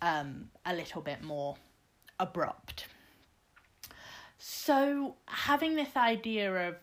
um, 0.02 0.50
a 0.66 0.74
little 0.74 1.02
bit 1.02 1.22
more 1.22 1.56
abrupt. 2.20 2.86
So 4.40 5.16
having 5.26 5.76
this 5.76 5.96
idea 5.96 6.70
of 6.70 6.76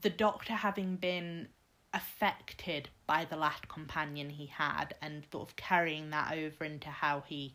the 0.00 0.10
Doctor 0.10 0.52
having 0.52 0.96
been 0.96 1.48
affected 1.94 2.88
by 3.06 3.24
the 3.24 3.36
last 3.36 3.68
companion 3.68 4.28
he 4.28 4.46
had 4.46 4.94
and 5.00 5.24
sort 5.32 5.48
of 5.48 5.56
carrying 5.56 6.10
that 6.10 6.32
over 6.32 6.64
into 6.64 6.88
how 6.88 7.22
he 7.26 7.54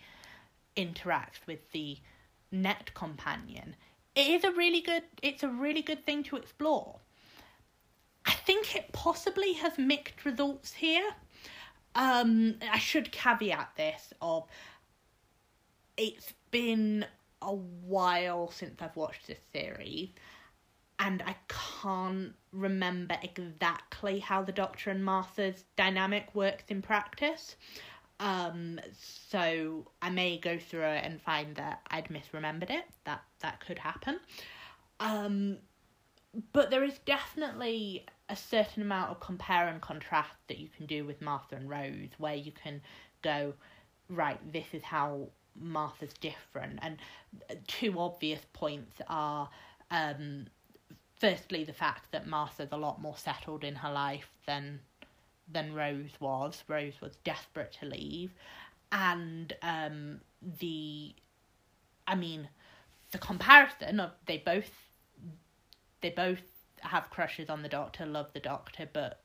interacts 0.75 1.45
with 1.45 1.71
the 1.71 1.97
net 2.51 2.91
companion 2.93 3.75
it 4.15 4.27
is 4.27 4.43
a 4.43 4.51
really 4.51 4.81
good 4.81 5.03
it's 5.21 5.43
a 5.43 5.47
really 5.47 5.81
good 5.81 6.05
thing 6.05 6.23
to 6.23 6.35
explore. 6.35 6.99
I 8.25 8.33
think 8.33 8.75
it 8.75 8.91
possibly 8.91 9.53
has 9.53 9.77
mixed 9.77 10.25
results 10.25 10.73
here. 10.73 11.09
Um 11.95 12.55
i 12.69 12.77
should 12.77 13.11
caveat 13.11 13.69
this 13.75 14.13
of 14.21 14.45
it's 15.97 16.33
been 16.51 17.05
a 17.41 17.53
while 17.53 18.49
since 18.51 18.81
i've 18.81 18.95
watched 18.95 19.27
this 19.27 19.39
series 19.51 20.09
and 21.01 21.23
I 21.25 21.35
can't 21.81 22.33
remember 22.53 23.17
exactly 23.23 24.19
how 24.19 24.43
the 24.43 24.51
Doctor 24.51 24.91
and 24.91 25.03
Martha's 25.03 25.63
dynamic 25.75 26.27
works 26.35 26.65
in 26.69 26.83
practice. 26.83 27.55
Um, 28.19 28.79
so 28.93 29.87
I 30.03 30.11
may 30.11 30.37
go 30.37 30.59
through 30.59 30.83
it 30.83 31.03
and 31.03 31.19
find 31.19 31.55
that 31.55 31.81
I'd 31.89 32.09
misremembered 32.09 32.69
it. 32.69 32.85
That 33.05 33.23
that 33.39 33.65
could 33.65 33.79
happen. 33.79 34.19
Um, 34.99 35.57
but 36.53 36.69
there 36.69 36.83
is 36.83 36.99
definitely 36.99 38.05
a 38.29 38.35
certain 38.35 38.83
amount 38.83 39.09
of 39.09 39.19
compare 39.19 39.67
and 39.69 39.81
contrast 39.81 40.35
that 40.49 40.59
you 40.59 40.69
can 40.69 40.85
do 40.85 41.03
with 41.03 41.19
Martha 41.19 41.55
and 41.55 41.67
Rose, 41.67 42.09
where 42.19 42.35
you 42.35 42.51
can 42.51 42.79
go, 43.23 43.55
right, 44.07 44.39
this 44.53 44.67
is 44.71 44.83
how 44.83 45.29
Martha's 45.59 46.13
different, 46.13 46.77
and 46.83 46.97
two 47.65 47.99
obvious 47.99 48.41
points 48.53 49.01
are 49.07 49.49
um 49.89 50.45
firstly 51.21 51.63
the 51.63 51.71
fact 51.71 52.11
that 52.11 52.25
Martha's 52.25 52.71
a 52.71 52.77
lot 52.77 52.99
more 52.99 53.15
settled 53.15 53.63
in 53.63 53.75
her 53.75 53.91
life 53.91 54.29
than 54.47 54.79
than 55.47 55.73
Rose 55.75 56.11
was. 56.19 56.63
Rose 56.67 56.99
was 57.01 57.15
desperate 57.23 57.77
to 57.79 57.85
leave, 57.85 58.31
and 58.91 59.53
um, 59.61 60.21
the, 60.59 61.13
I 62.07 62.15
mean, 62.15 62.49
the 63.11 63.17
comparison 63.17 63.99
of 63.99 64.11
they 64.25 64.39
both, 64.39 64.71
they 66.01 66.09
both 66.09 66.41
have 66.79 67.09
crushes 67.09 67.49
on 67.49 67.61
the 67.61 67.69
Doctor, 67.69 68.05
love 68.05 68.31
the 68.33 68.39
Doctor, 68.39 68.89
but 68.91 69.21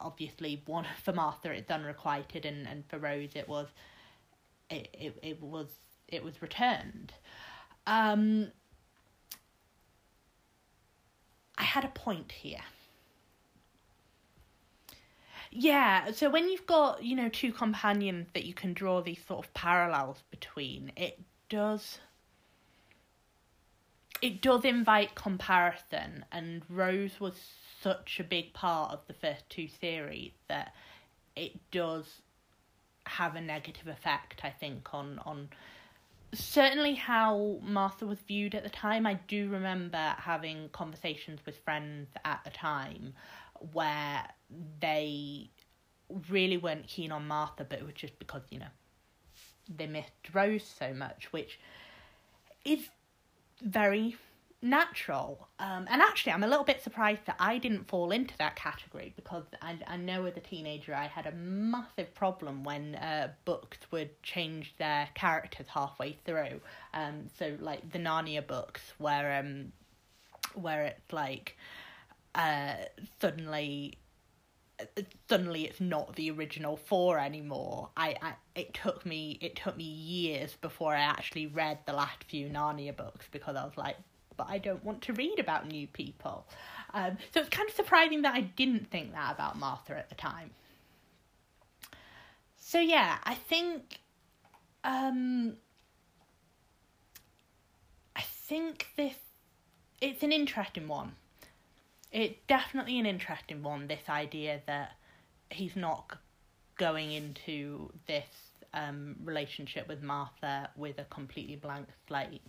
obviously 0.00 0.62
one 0.66 0.86
for 1.02 1.12
Martha 1.12 1.50
it's 1.50 1.70
unrequited, 1.70 2.44
and 2.44 2.66
and 2.66 2.84
for 2.88 2.98
Rose 2.98 3.30
it 3.34 3.48
was, 3.48 3.68
it 4.68 4.88
it, 4.98 5.18
it 5.22 5.42
was 5.42 5.68
it 6.08 6.24
was 6.24 6.42
returned. 6.42 7.12
Um, 7.86 8.48
I 11.58 11.64
had 11.64 11.84
a 11.84 11.88
point 11.88 12.32
here. 12.32 12.62
Yeah, 15.50 16.10
so 16.12 16.28
when 16.28 16.48
you've 16.50 16.66
got, 16.66 17.02
you 17.02 17.16
know, 17.16 17.28
two 17.28 17.52
companions 17.52 18.28
that 18.34 18.44
you 18.44 18.52
can 18.52 18.74
draw 18.74 19.00
these 19.00 19.24
sort 19.26 19.46
of 19.46 19.54
parallels 19.54 20.22
between, 20.30 20.92
it 20.96 21.20
does 21.48 21.98
it 24.22 24.40
does 24.40 24.64
invite 24.64 25.14
comparison 25.14 26.24
and 26.32 26.62
Rose 26.70 27.20
was 27.20 27.34
such 27.82 28.18
a 28.18 28.24
big 28.24 28.54
part 28.54 28.92
of 28.92 29.00
the 29.06 29.12
first 29.12 29.48
two 29.50 29.68
series 29.68 30.32
that 30.48 30.72
it 31.36 31.52
does 31.70 32.22
have 33.04 33.36
a 33.36 33.40
negative 33.40 33.86
effect, 33.86 34.40
I 34.42 34.50
think, 34.50 34.92
on 34.92 35.20
on 35.24 35.48
certainly 36.32 36.94
how 36.94 37.58
Martha 37.62 38.06
was 38.06 38.18
viewed 38.20 38.54
at 38.54 38.62
the 38.62 38.70
time. 38.70 39.06
I 39.06 39.14
do 39.28 39.48
remember 39.48 40.14
having 40.18 40.68
conversations 40.70 41.40
with 41.46 41.58
friends 41.58 42.08
at 42.24 42.40
the 42.44 42.50
time 42.50 43.14
where 43.72 44.22
they 44.80 45.50
really 46.28 46.56
weren't 46.56 46.86
keen 46.86 47.12
on 47.12 47.26
Martha, 47.26 47.64
but 47.64 47.78
it 47.78 47.84
was 47.84 47.94
just 47.94 48.18
because, 48.18 48.42
you 48.50 48.58
know, 48.58 48.66
they 49.74 49.86
missed 49.86 50.12
Rose 50.32 50.64
so 50.64 50.92
much, 50.92 51.32
which 51.32 51.58
is 52.64 52.88
very 53.62 54.16
natural. 54.62 55.48
Um, 55.58 55.86
and 55.90 56.02
actually, 56.02 56.32
I'm 56.32 56.42
a 56.42 56.48
little 56.48 56.64
bit 56.64 56.82
surprised 56.82 57.22
that 57.26 57.36
I 57.38 57.58
didn't 57.58 57.88
fall 57.88 58.10
into 58.10 58.36
that 58.38 58.56
category 58.56 59.12
because 59.16 59.44
I, 59.62 59.78
I 59.86 59.96
know 59.96 60.24
as 60.26 60.36
a 60.36 60.40
teenager 60.40 60.94
I 60.94 61.06
had 61.06 61.26
a 61.26 61.32
massive 61.32 62.14
problem 62.14 62.64
when 62.64 62.94
uh, 62.96 63.28
books 63.44 63.78
would 63.90 64.22
change 64.22 64.74
their 64.78 65.08
characters 65.14 65.66
halfway 65.68 66.18
through. 66.24 66.60
Um, 66.94 67.28
so 67.38 67.56
like 67.60 67.90
the 67.92 67.98
Narnia 67.98 68.46
books 68.46 68.82
where 68.98 69.38
um, 69.38 69.72
where 70.54 70.84
it's 70.84 71.12
like 71.12 71.56
uh, 72.34 72.74
suddenly 73.20 73.98
suddenly 75.28 75.64
it's 75.64 75.80
not 75.80 76.14
the 76.16 76.30
original 76.30 76.76
four 76.76 77.18
anymore. 77.18 77.88
I, 77.96 78.16
I 78.20 78.34
it 78.54 78.74
took 78.74 79.06
me 79.06 79.38
it 79.40 79.56
took 79.56 79.76
me 79.76 79.84
years 79.84 80.56
before 80.60 80.94
I 80.94 81.00
actually 81.00 81.46
read 81.46 81.78
the 81.86 81.92
last 81.92 82.24
few 82.24 82.48
Narnia 82.48 82.96
books 82.96 83.26
because 83.30 83.56
I 83.56 83.64
was 83.64 83.76
like, 83.76 83.96
but 84.36 84.46
I 84.48 84.58
don't 84.58 84.84
want 84.84 85.02
to 85.02 85.12
read 85.12 85.38
about 85.38 85.68
new 85.68 85.86
people. 85.86 86.46
Um, 86.94 87.18
so 87.32 87.40
it's 87.40 87.48
kind 87.48 87.68
of 87.68 87.74
surprising 87.74 88.22
that 88.22 88.34
I 88.34 88.40
didn't 88.40 88.90
think 88.90 89.12
that 89.12 89.34
about 89.34 89.58
Martha 89.58 89.96
at 89.96 90.08
the 90.08 90.14
time. 90.14 90.50
So 92.58 92.80
yeah, 92.80 93.18
I 93.24 93.34
think 93.34 93.98
um, 94.84 95.56
think 98.46 98.88
this 98.96 99.14
it's 100.00 100.22
an 100.22 100.32
interesting 100.32 100.88
one. 100.88 101.12
It's 102.12 102.38
definitely 102.46 102.98
an 102.98 103.06
interesting 103.06 103.62
one. 103.62 103.88
This 103.88 104.08
idea 104.08 104.60
that 104.66 104.92
he's 105.50 105.74
not 105.74 106.18
going 106.76 107.12
into 107.12 107.90
this 108.06 108.26
um, 108.74 109.16
relationship 109.24 109.88
with 109.88 110.02
Martha 110.02 110.68
with 110.76 110.98
a 110.98 111.04
completely 111.04 111.56
blank 111.56 111.88
slate. 112.06 112.42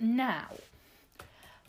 Now, 0.00 0.48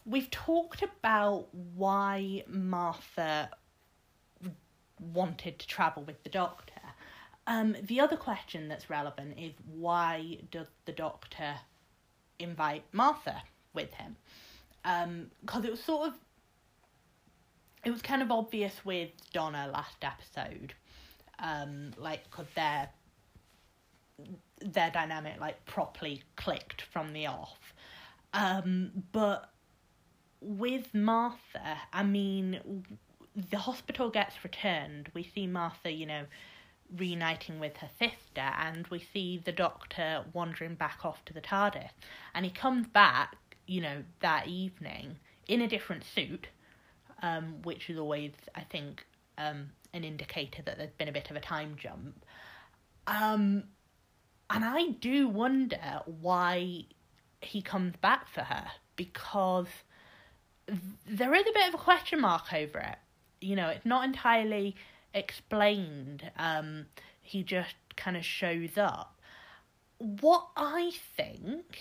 we've 0.05 0.29
talked 0.31 0.81
about 0.81 1.47
why 1.53 2.43
Martha 2.47 3.49
wanted 5.13 5.59
to 5.59 5.67
travel 5.67 6.03
with 6.03 6.23
the 6.23 6.29
doctor. 6.29 6.73
Um, 7.47 7.75
the 7.83 7.99
other 7.99 8.17
question 8.17 8.67
that's 8.67 8.89
relevant 8.89 9.37
is 9.37 9.53
why 9.71 10.39
does 10.51 10.67
the 10.85 10.91
doctor 10.91 11.55
invite 12.39 12.83
Martha 12.91 13.43
with 13.73 13.93
him? 13.93 14.15
Because 14.83 15.59
um, 15.59 15.65
it 15.65 15.71
was 15.71 15.83
sort 15.83 16.07
of, 16.07 16.13
it 17.83 17.91
was 17.91 18.01
kind 18.01 18.21
of 18.21 18.31
obvious 18.31 18.73
with 18.83 19.09
Donna 19.31 19.69
last 19.71 20.03
episode, 20.03 20.73
um, 21.39 21.91
like 21.97 22.23
because 22.29 22.47
their 22.55 22.89
their 24.61 24.89
dynamic 24.89 25.39
like 25.39 25.63
properly 25.65 26.23
clicked 26.35 26.81
from 26.81 27.13
the 27.13 27.27
off, 27.27 27.74
um, 28.35 28.91
but 29.13 29.49
with 30.41 30.93
Martha, 30.93 31.77
I 31.93 32.03
mean, 32.03 32.83
the 33.49 33.57
hospital 33.57 34.09
gets 34.09 34.43
returned. 34.43 35.09
We 35.13 35.23
see 35.23 35.47
Martha, 35.47 35.89
you 35.89 36.05
know, 36.05 36.25
reuniting 36.95 37.59
with 37.59 37.77
her 37.77 37.89
sister, 37.97 38.41
and 38.59 38.85
we 38.87 38.99
see 38.99 39.41
the 39.43 39.53
doctor 39.53 40.25
wandering 40.33 40.75
back 40.75 40.99
off 41.03 41.23
to 41.25 41.33
the 41.33 41.41
TARDIS. 41.41 41.91
And 42.33 42.45
he 42.45 42.51
comes 42.51 42.87
back, 42.87 43.37
you 43.67 43.81
know, 43.81 44.03
that 44.19 44.47
evening 44.47 45.17
in 45.47 45.61
a 45.61 45.67
different 45.67 46.03
suit, 46.03 46.47
um, 47.21 47.61
which 47.63 47.89
is 47.89 47.97
always, 47.97 48.33
I 48.53 48.61
think, 48.61 49.05
um, 49.37 49.69
an 49.93 50.03
indicator 50.03 50.61
that 50.63 50.77
there's 50.77 50.93
been 50.97 51.07
a 51.07 51.13
bit 51.13 51.31
of 51.31 51.37
a 51.37 51.41
time 51.41 51.77
jump. 51.77 52.25
Um, 53.07 53.63
and 54.49 54.65
I 54.65 54.89
do 54.99 55.29
wonder 55.29 56.01
why 56.05 56.85
he 57.45 57.61
comes 57.61 57.95
back 58.01 58.27
for 58.27 58.41
her 58.41 58.65
because 58.95 59.67
there 61.07 61.33
is 61.33 61.43
a 61.47 61.53
bit 61.53 61.67
of 61.67 61.75
a 61.75 61.83
question 61.83 62.21
mark 62.21 62.53
over 62.53 62.79
it. 62.79 62.97
You 63.41 63.55
know, 63.55 63.69
it's 63.69 63.85
not 63.85 64.05
entirely 64.05 64.75
explained. 65.13 66.31
Um, 66.37 66.87
he 67.21 67.43
just 67.43 67.75
kind 67.95 68.17
of 68.17 68.25
shows 68.25 68.77
up. 68.77 69.19
What 69.97 70.47
I 70.57 70.91
think, 71.15 71.79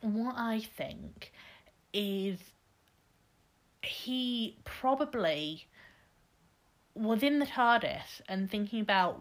what 0.00 0.34
I 0.36 0.60
think 0.76 1.32
is 1.92 2.38
he 3.82 4.56
probably 4.64 5.66
was 6.94 7.22
in 7.22 7.38
the 7.38 7.46
TARDIS 7.46 8.20
and 8.28 8.50
thinking 8.50 8.80
about 8.80 9.20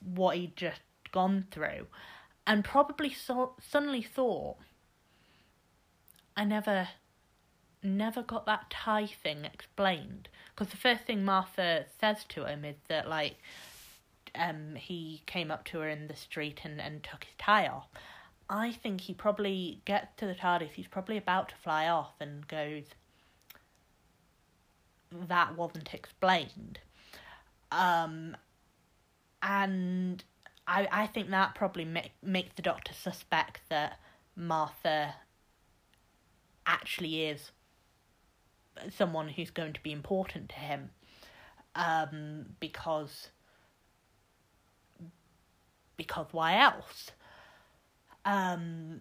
what 0.00 0.36
he'd 0.36 0.56
just 0.56 0.80
gone 1.12 1.46
through 1.50 1.86
and 2.48 2.64
probably 2.64 3.12
so- 3.12 3.54
suddenly 3.60 4.02
thought, 4.02 4.56
I 6.36 6.44
never 6.44 6.88
never 7.80 8.22
got 8.22 8.44
that 8.46 8.68
tie 8.70 9.06
thing 9.06 9.44
explained 9.44 10.28
because 10.50 10.68
the 10.72 10.76
first 10.76 11.04
thing 11.04 11.24
Martha 11.24 11.84
says 12.00 12.24
to 12.28 12.44
him 12.44 12.64
is 12.64 12.74
that 12.88 13.08
like 13.08 13.36
um 14.34 14.74
he 14.74 15.22
came 15.26 15.48
up 15.52 15.64
to 15.64 15.78
her 15.78 15.88
in 15.88 16.08
the 16.08 16.16
street 16.16 16.62
and, 16.64 16.80
and 16.80 17.04
took 17.04 17.22
his 17.22 17.34
tie 17.38 17.68
off. 17.68 17.86
I 18.50 18.72
think 18.72 19.02
he 19.02 19.14
probably 19.14 19.80
gets 19.84 20.16
to 20.16 20.26
the 20.26 20.34
TARDIS, 20.34 20.70
he's 20.70 20.88
probably 20.88 21.18
about 21.18 21.50
to 21.50 21.54
fly 21.56 21.86
off 21.86 22.14
and 22.18 22.48
goes 22.48 22.84
that 25.12 25.56
wasn't 25.56 25.94
explained. 25.94 26.80
Um 27.70 28.36
and 29.42 30.24
I 30.68 30.86
I 30.92 31.06
think 31.06 31.30
that 31.30 31.54
probably 31.54 31.84
make, 31.84 32.12
makes 32.22 32.54
the 32.54 32.62
doctor 32.62 32.92
suspect 32.94 33.62
that 33.70 33.98
Martha 34.36 35.14
actually 36.66 37.24
is 37.24 37.50
someone 38.90 39.28
who's 39.28 39.50
going 39.50 39.72
to 39.72 39.82
be 39.82 39.90
important 39.90 40.50
to 40.50 40.54
him 40.54 40.90
um, 41.74 42.46
because 42.60 43.30
because 45.96 46.26
why 46.30 46.60
else? 46.60 47.10
Um 48.24 49.00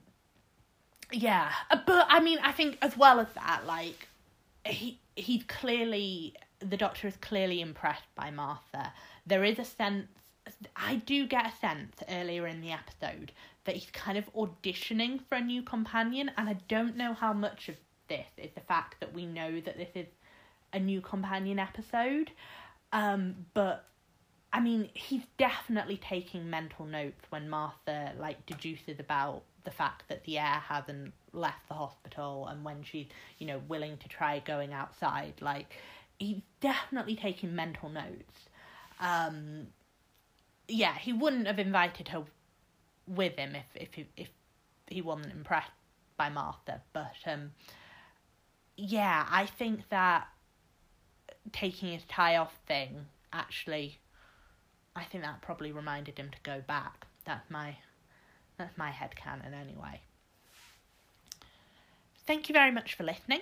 yeah 1.12 1.52
but 1.86 2.06
i 2.10 2.20
mean 2.20 2.38
i 2.44 2.52
think 2.52 2.78
as 2.82 2.98
well 2.98 3.22
as 3.22 3.28
that 3.34 3.66
like 3.66 4.10
he 4.66 5.00
he's 5.16 5.42
clearly 5.44 6.36
the 6.60 6.76
doctor 6.76 7.08
is 7.08 7.16
clearly 7.18 7.62
impressed 7.62 8.14
by 8.16 8.32
martha. 8.32 8.94
There 9.26 9.44
is 9.44 9.60
a 9.60 9.66
sense 9.66 10.08
i 10.76 10.96
do 10.96 11.28
get 11.28 11.46
a 11.46 11.56
sense 11.58 11.96
earlier 12.10 12.48
in 12.48 12.62
the 12.62 12.72
episode 12.72 13.32
that 13.68 13.76
he's 13.76 13.92
kind 13.92 14.18
of 14.18 14.34
auditioning 14.34 15.20
for 15.28 15.36
a 15.36 15.42
new 15.42 15.62
companion, 15.62 16.32
and 16.38 16.50
I 16.50 16.56
don't 16.70 16.96
know 16.96 17.14
how 17.14 17.34
much 17.34 17.68
of 17.68 17.76
this 18.08 18.26
is 18.38 18.50
the 18.56 18.62
fact 18.62 18.96
that 19.02 19.14
we 19.14 19.26
know 19.26 19.60
that 19.60 19.78
this 19.78 19.90
is 19.94 20.08
a 20.72 20.80
new 20.80 21.02
companion 21.02 21.60
episode. 21.60 22.32
Um, 22.94 23.46
but 23.54 23.86
I 24.54 24.62
mean, 24.62 24.90
he's 24.94 25.24
definitely 25.38 25.98
taking 25.98 26.50
mental 26.50 26.86
notes 26.86 27.26
when 27.30 27.50
Martha 27.50 28.14
like 28.18 28.46
deduces 28.46 29.02
about 29.02 29.44
the 29.66 29.72
fact 29.72 30.04
that 30.08 30.24
the 30.24 30.38
air 30.38 30.64
hasn't 30.66 31.14
left 31.34 31.68
the 31.68 31.74
hospital 31.74 32.48
and 32.48 32.64
when 32.64 32.84
she's, 32.84 33.08
you 33.38 33.48
know, 33.48 33.62
willing 33.68 33.98
to 33.98 34.08
try 34.08 34.40
going 34.40 34.72
outside. 34.72 35.34
Like, 35.42 35.74
he's 36.18 36.40
definitely 36.62 37.18
taking 37.18 37.54
mental 37.54 37.90
notes. 37.90 38.48
Um, 39.02 39.68
yeah, 40.68 40.98
he 40.98 41.14
wouldn't 41.14 41.48
have 41.48 41.60
invited 41.60 42.10
her 42.10 42.24
with 43.08 43.38
him 43.38 43.56
if 43.56 43.66
if 43.76 43.94
he, 43.94 44.08
if 44.18 44.30
he 44.88 45.02
wasn't 45.02 45.32
impressed 45.34 45.72
by 46.18 46.30
Martha. 46.30 46.82
But 46.94 47.16
um, 47.26 47.52
yeah, 48.76 49.26
I 49.30 49.46
think 49.46 49.90
that 49.90 50.28
taking 51.54 51.92
his 51.92 52.04
tie 52.06 52.36
off 52.36 52.54
thing 52.68 53.06
actually, 53.32 54.00
I 54.96 55.04
think 55.04 55.24
that 55.24 55.42
probably 55.42 55.72
reminded 55.72 56.18
him 56.18 56.30
to 56.32 56.38
go 56.44 56.62
back. 56.68 57.06
That's 57.26 57.50
my 57.50 57.78
that's 58.58 58.78
my 58.78 58.92
head 58.92 59.16
canon 59.16 59.54
anyway. 59.54 60.02
Thank 62.26 62.50
you 62.50 62.54
very 62.54 62.72
much 62.72 62.96
for 62.96 63.04
listening. 63.04 63.42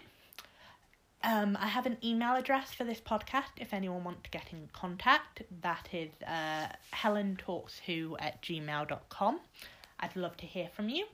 Um, 1.25 1.57
I 1.59 1.65
have 1.65 1.87
an 1.87 1.97
email 2.03 2.35
address 2.35 2.71
for 2.71 2.83
this 2.83 3.01
podcast 3.01 3.49
if 3.57 3.73
anyone 3.73 4.03
wants 4.03 4.21
to 4.25 4.29
get 4.29 4.45
in 4.51 4.69
contact. 4.73 5.41
That 5.61 5.89
is 5.91 6.11
uh, 6.21 6.67
helentalkswho 6.93 8.15
at 8.19 8.43
gmail.com. 8.43 9.39
I'd 9.99 10.15
love 10.15 10.37
to 10.37 10.45
hear 10.45 10.69
from 10.75 10.87
you. 10.89 11.07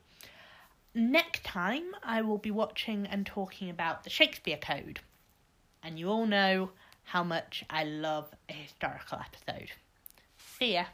Next 0.93 1.45
time, 1.45 1.95
I 2.03 2.23
will 2.23 2.39
be 2.39 2.51
watching 2.51 3.07
and 3.07 3.25
talking 3.25 3.69
about 3.69 4.03
the 4.03 4.09
Shakespeare 4.09 4.59
Code. 4.61 4.99
And 5.81 5.97
you 5.97 6.09
all 6.09 6.25
know 6.25 6.71
how 7.03 7.23
much 7.23 7.63
I 7.69 7.85
love 7.85 8.33
a 8.49 8.53
historical 8.53 9.19
episode. 9.19 9.71
See 10.57 10.73
ya. 10.73 10.85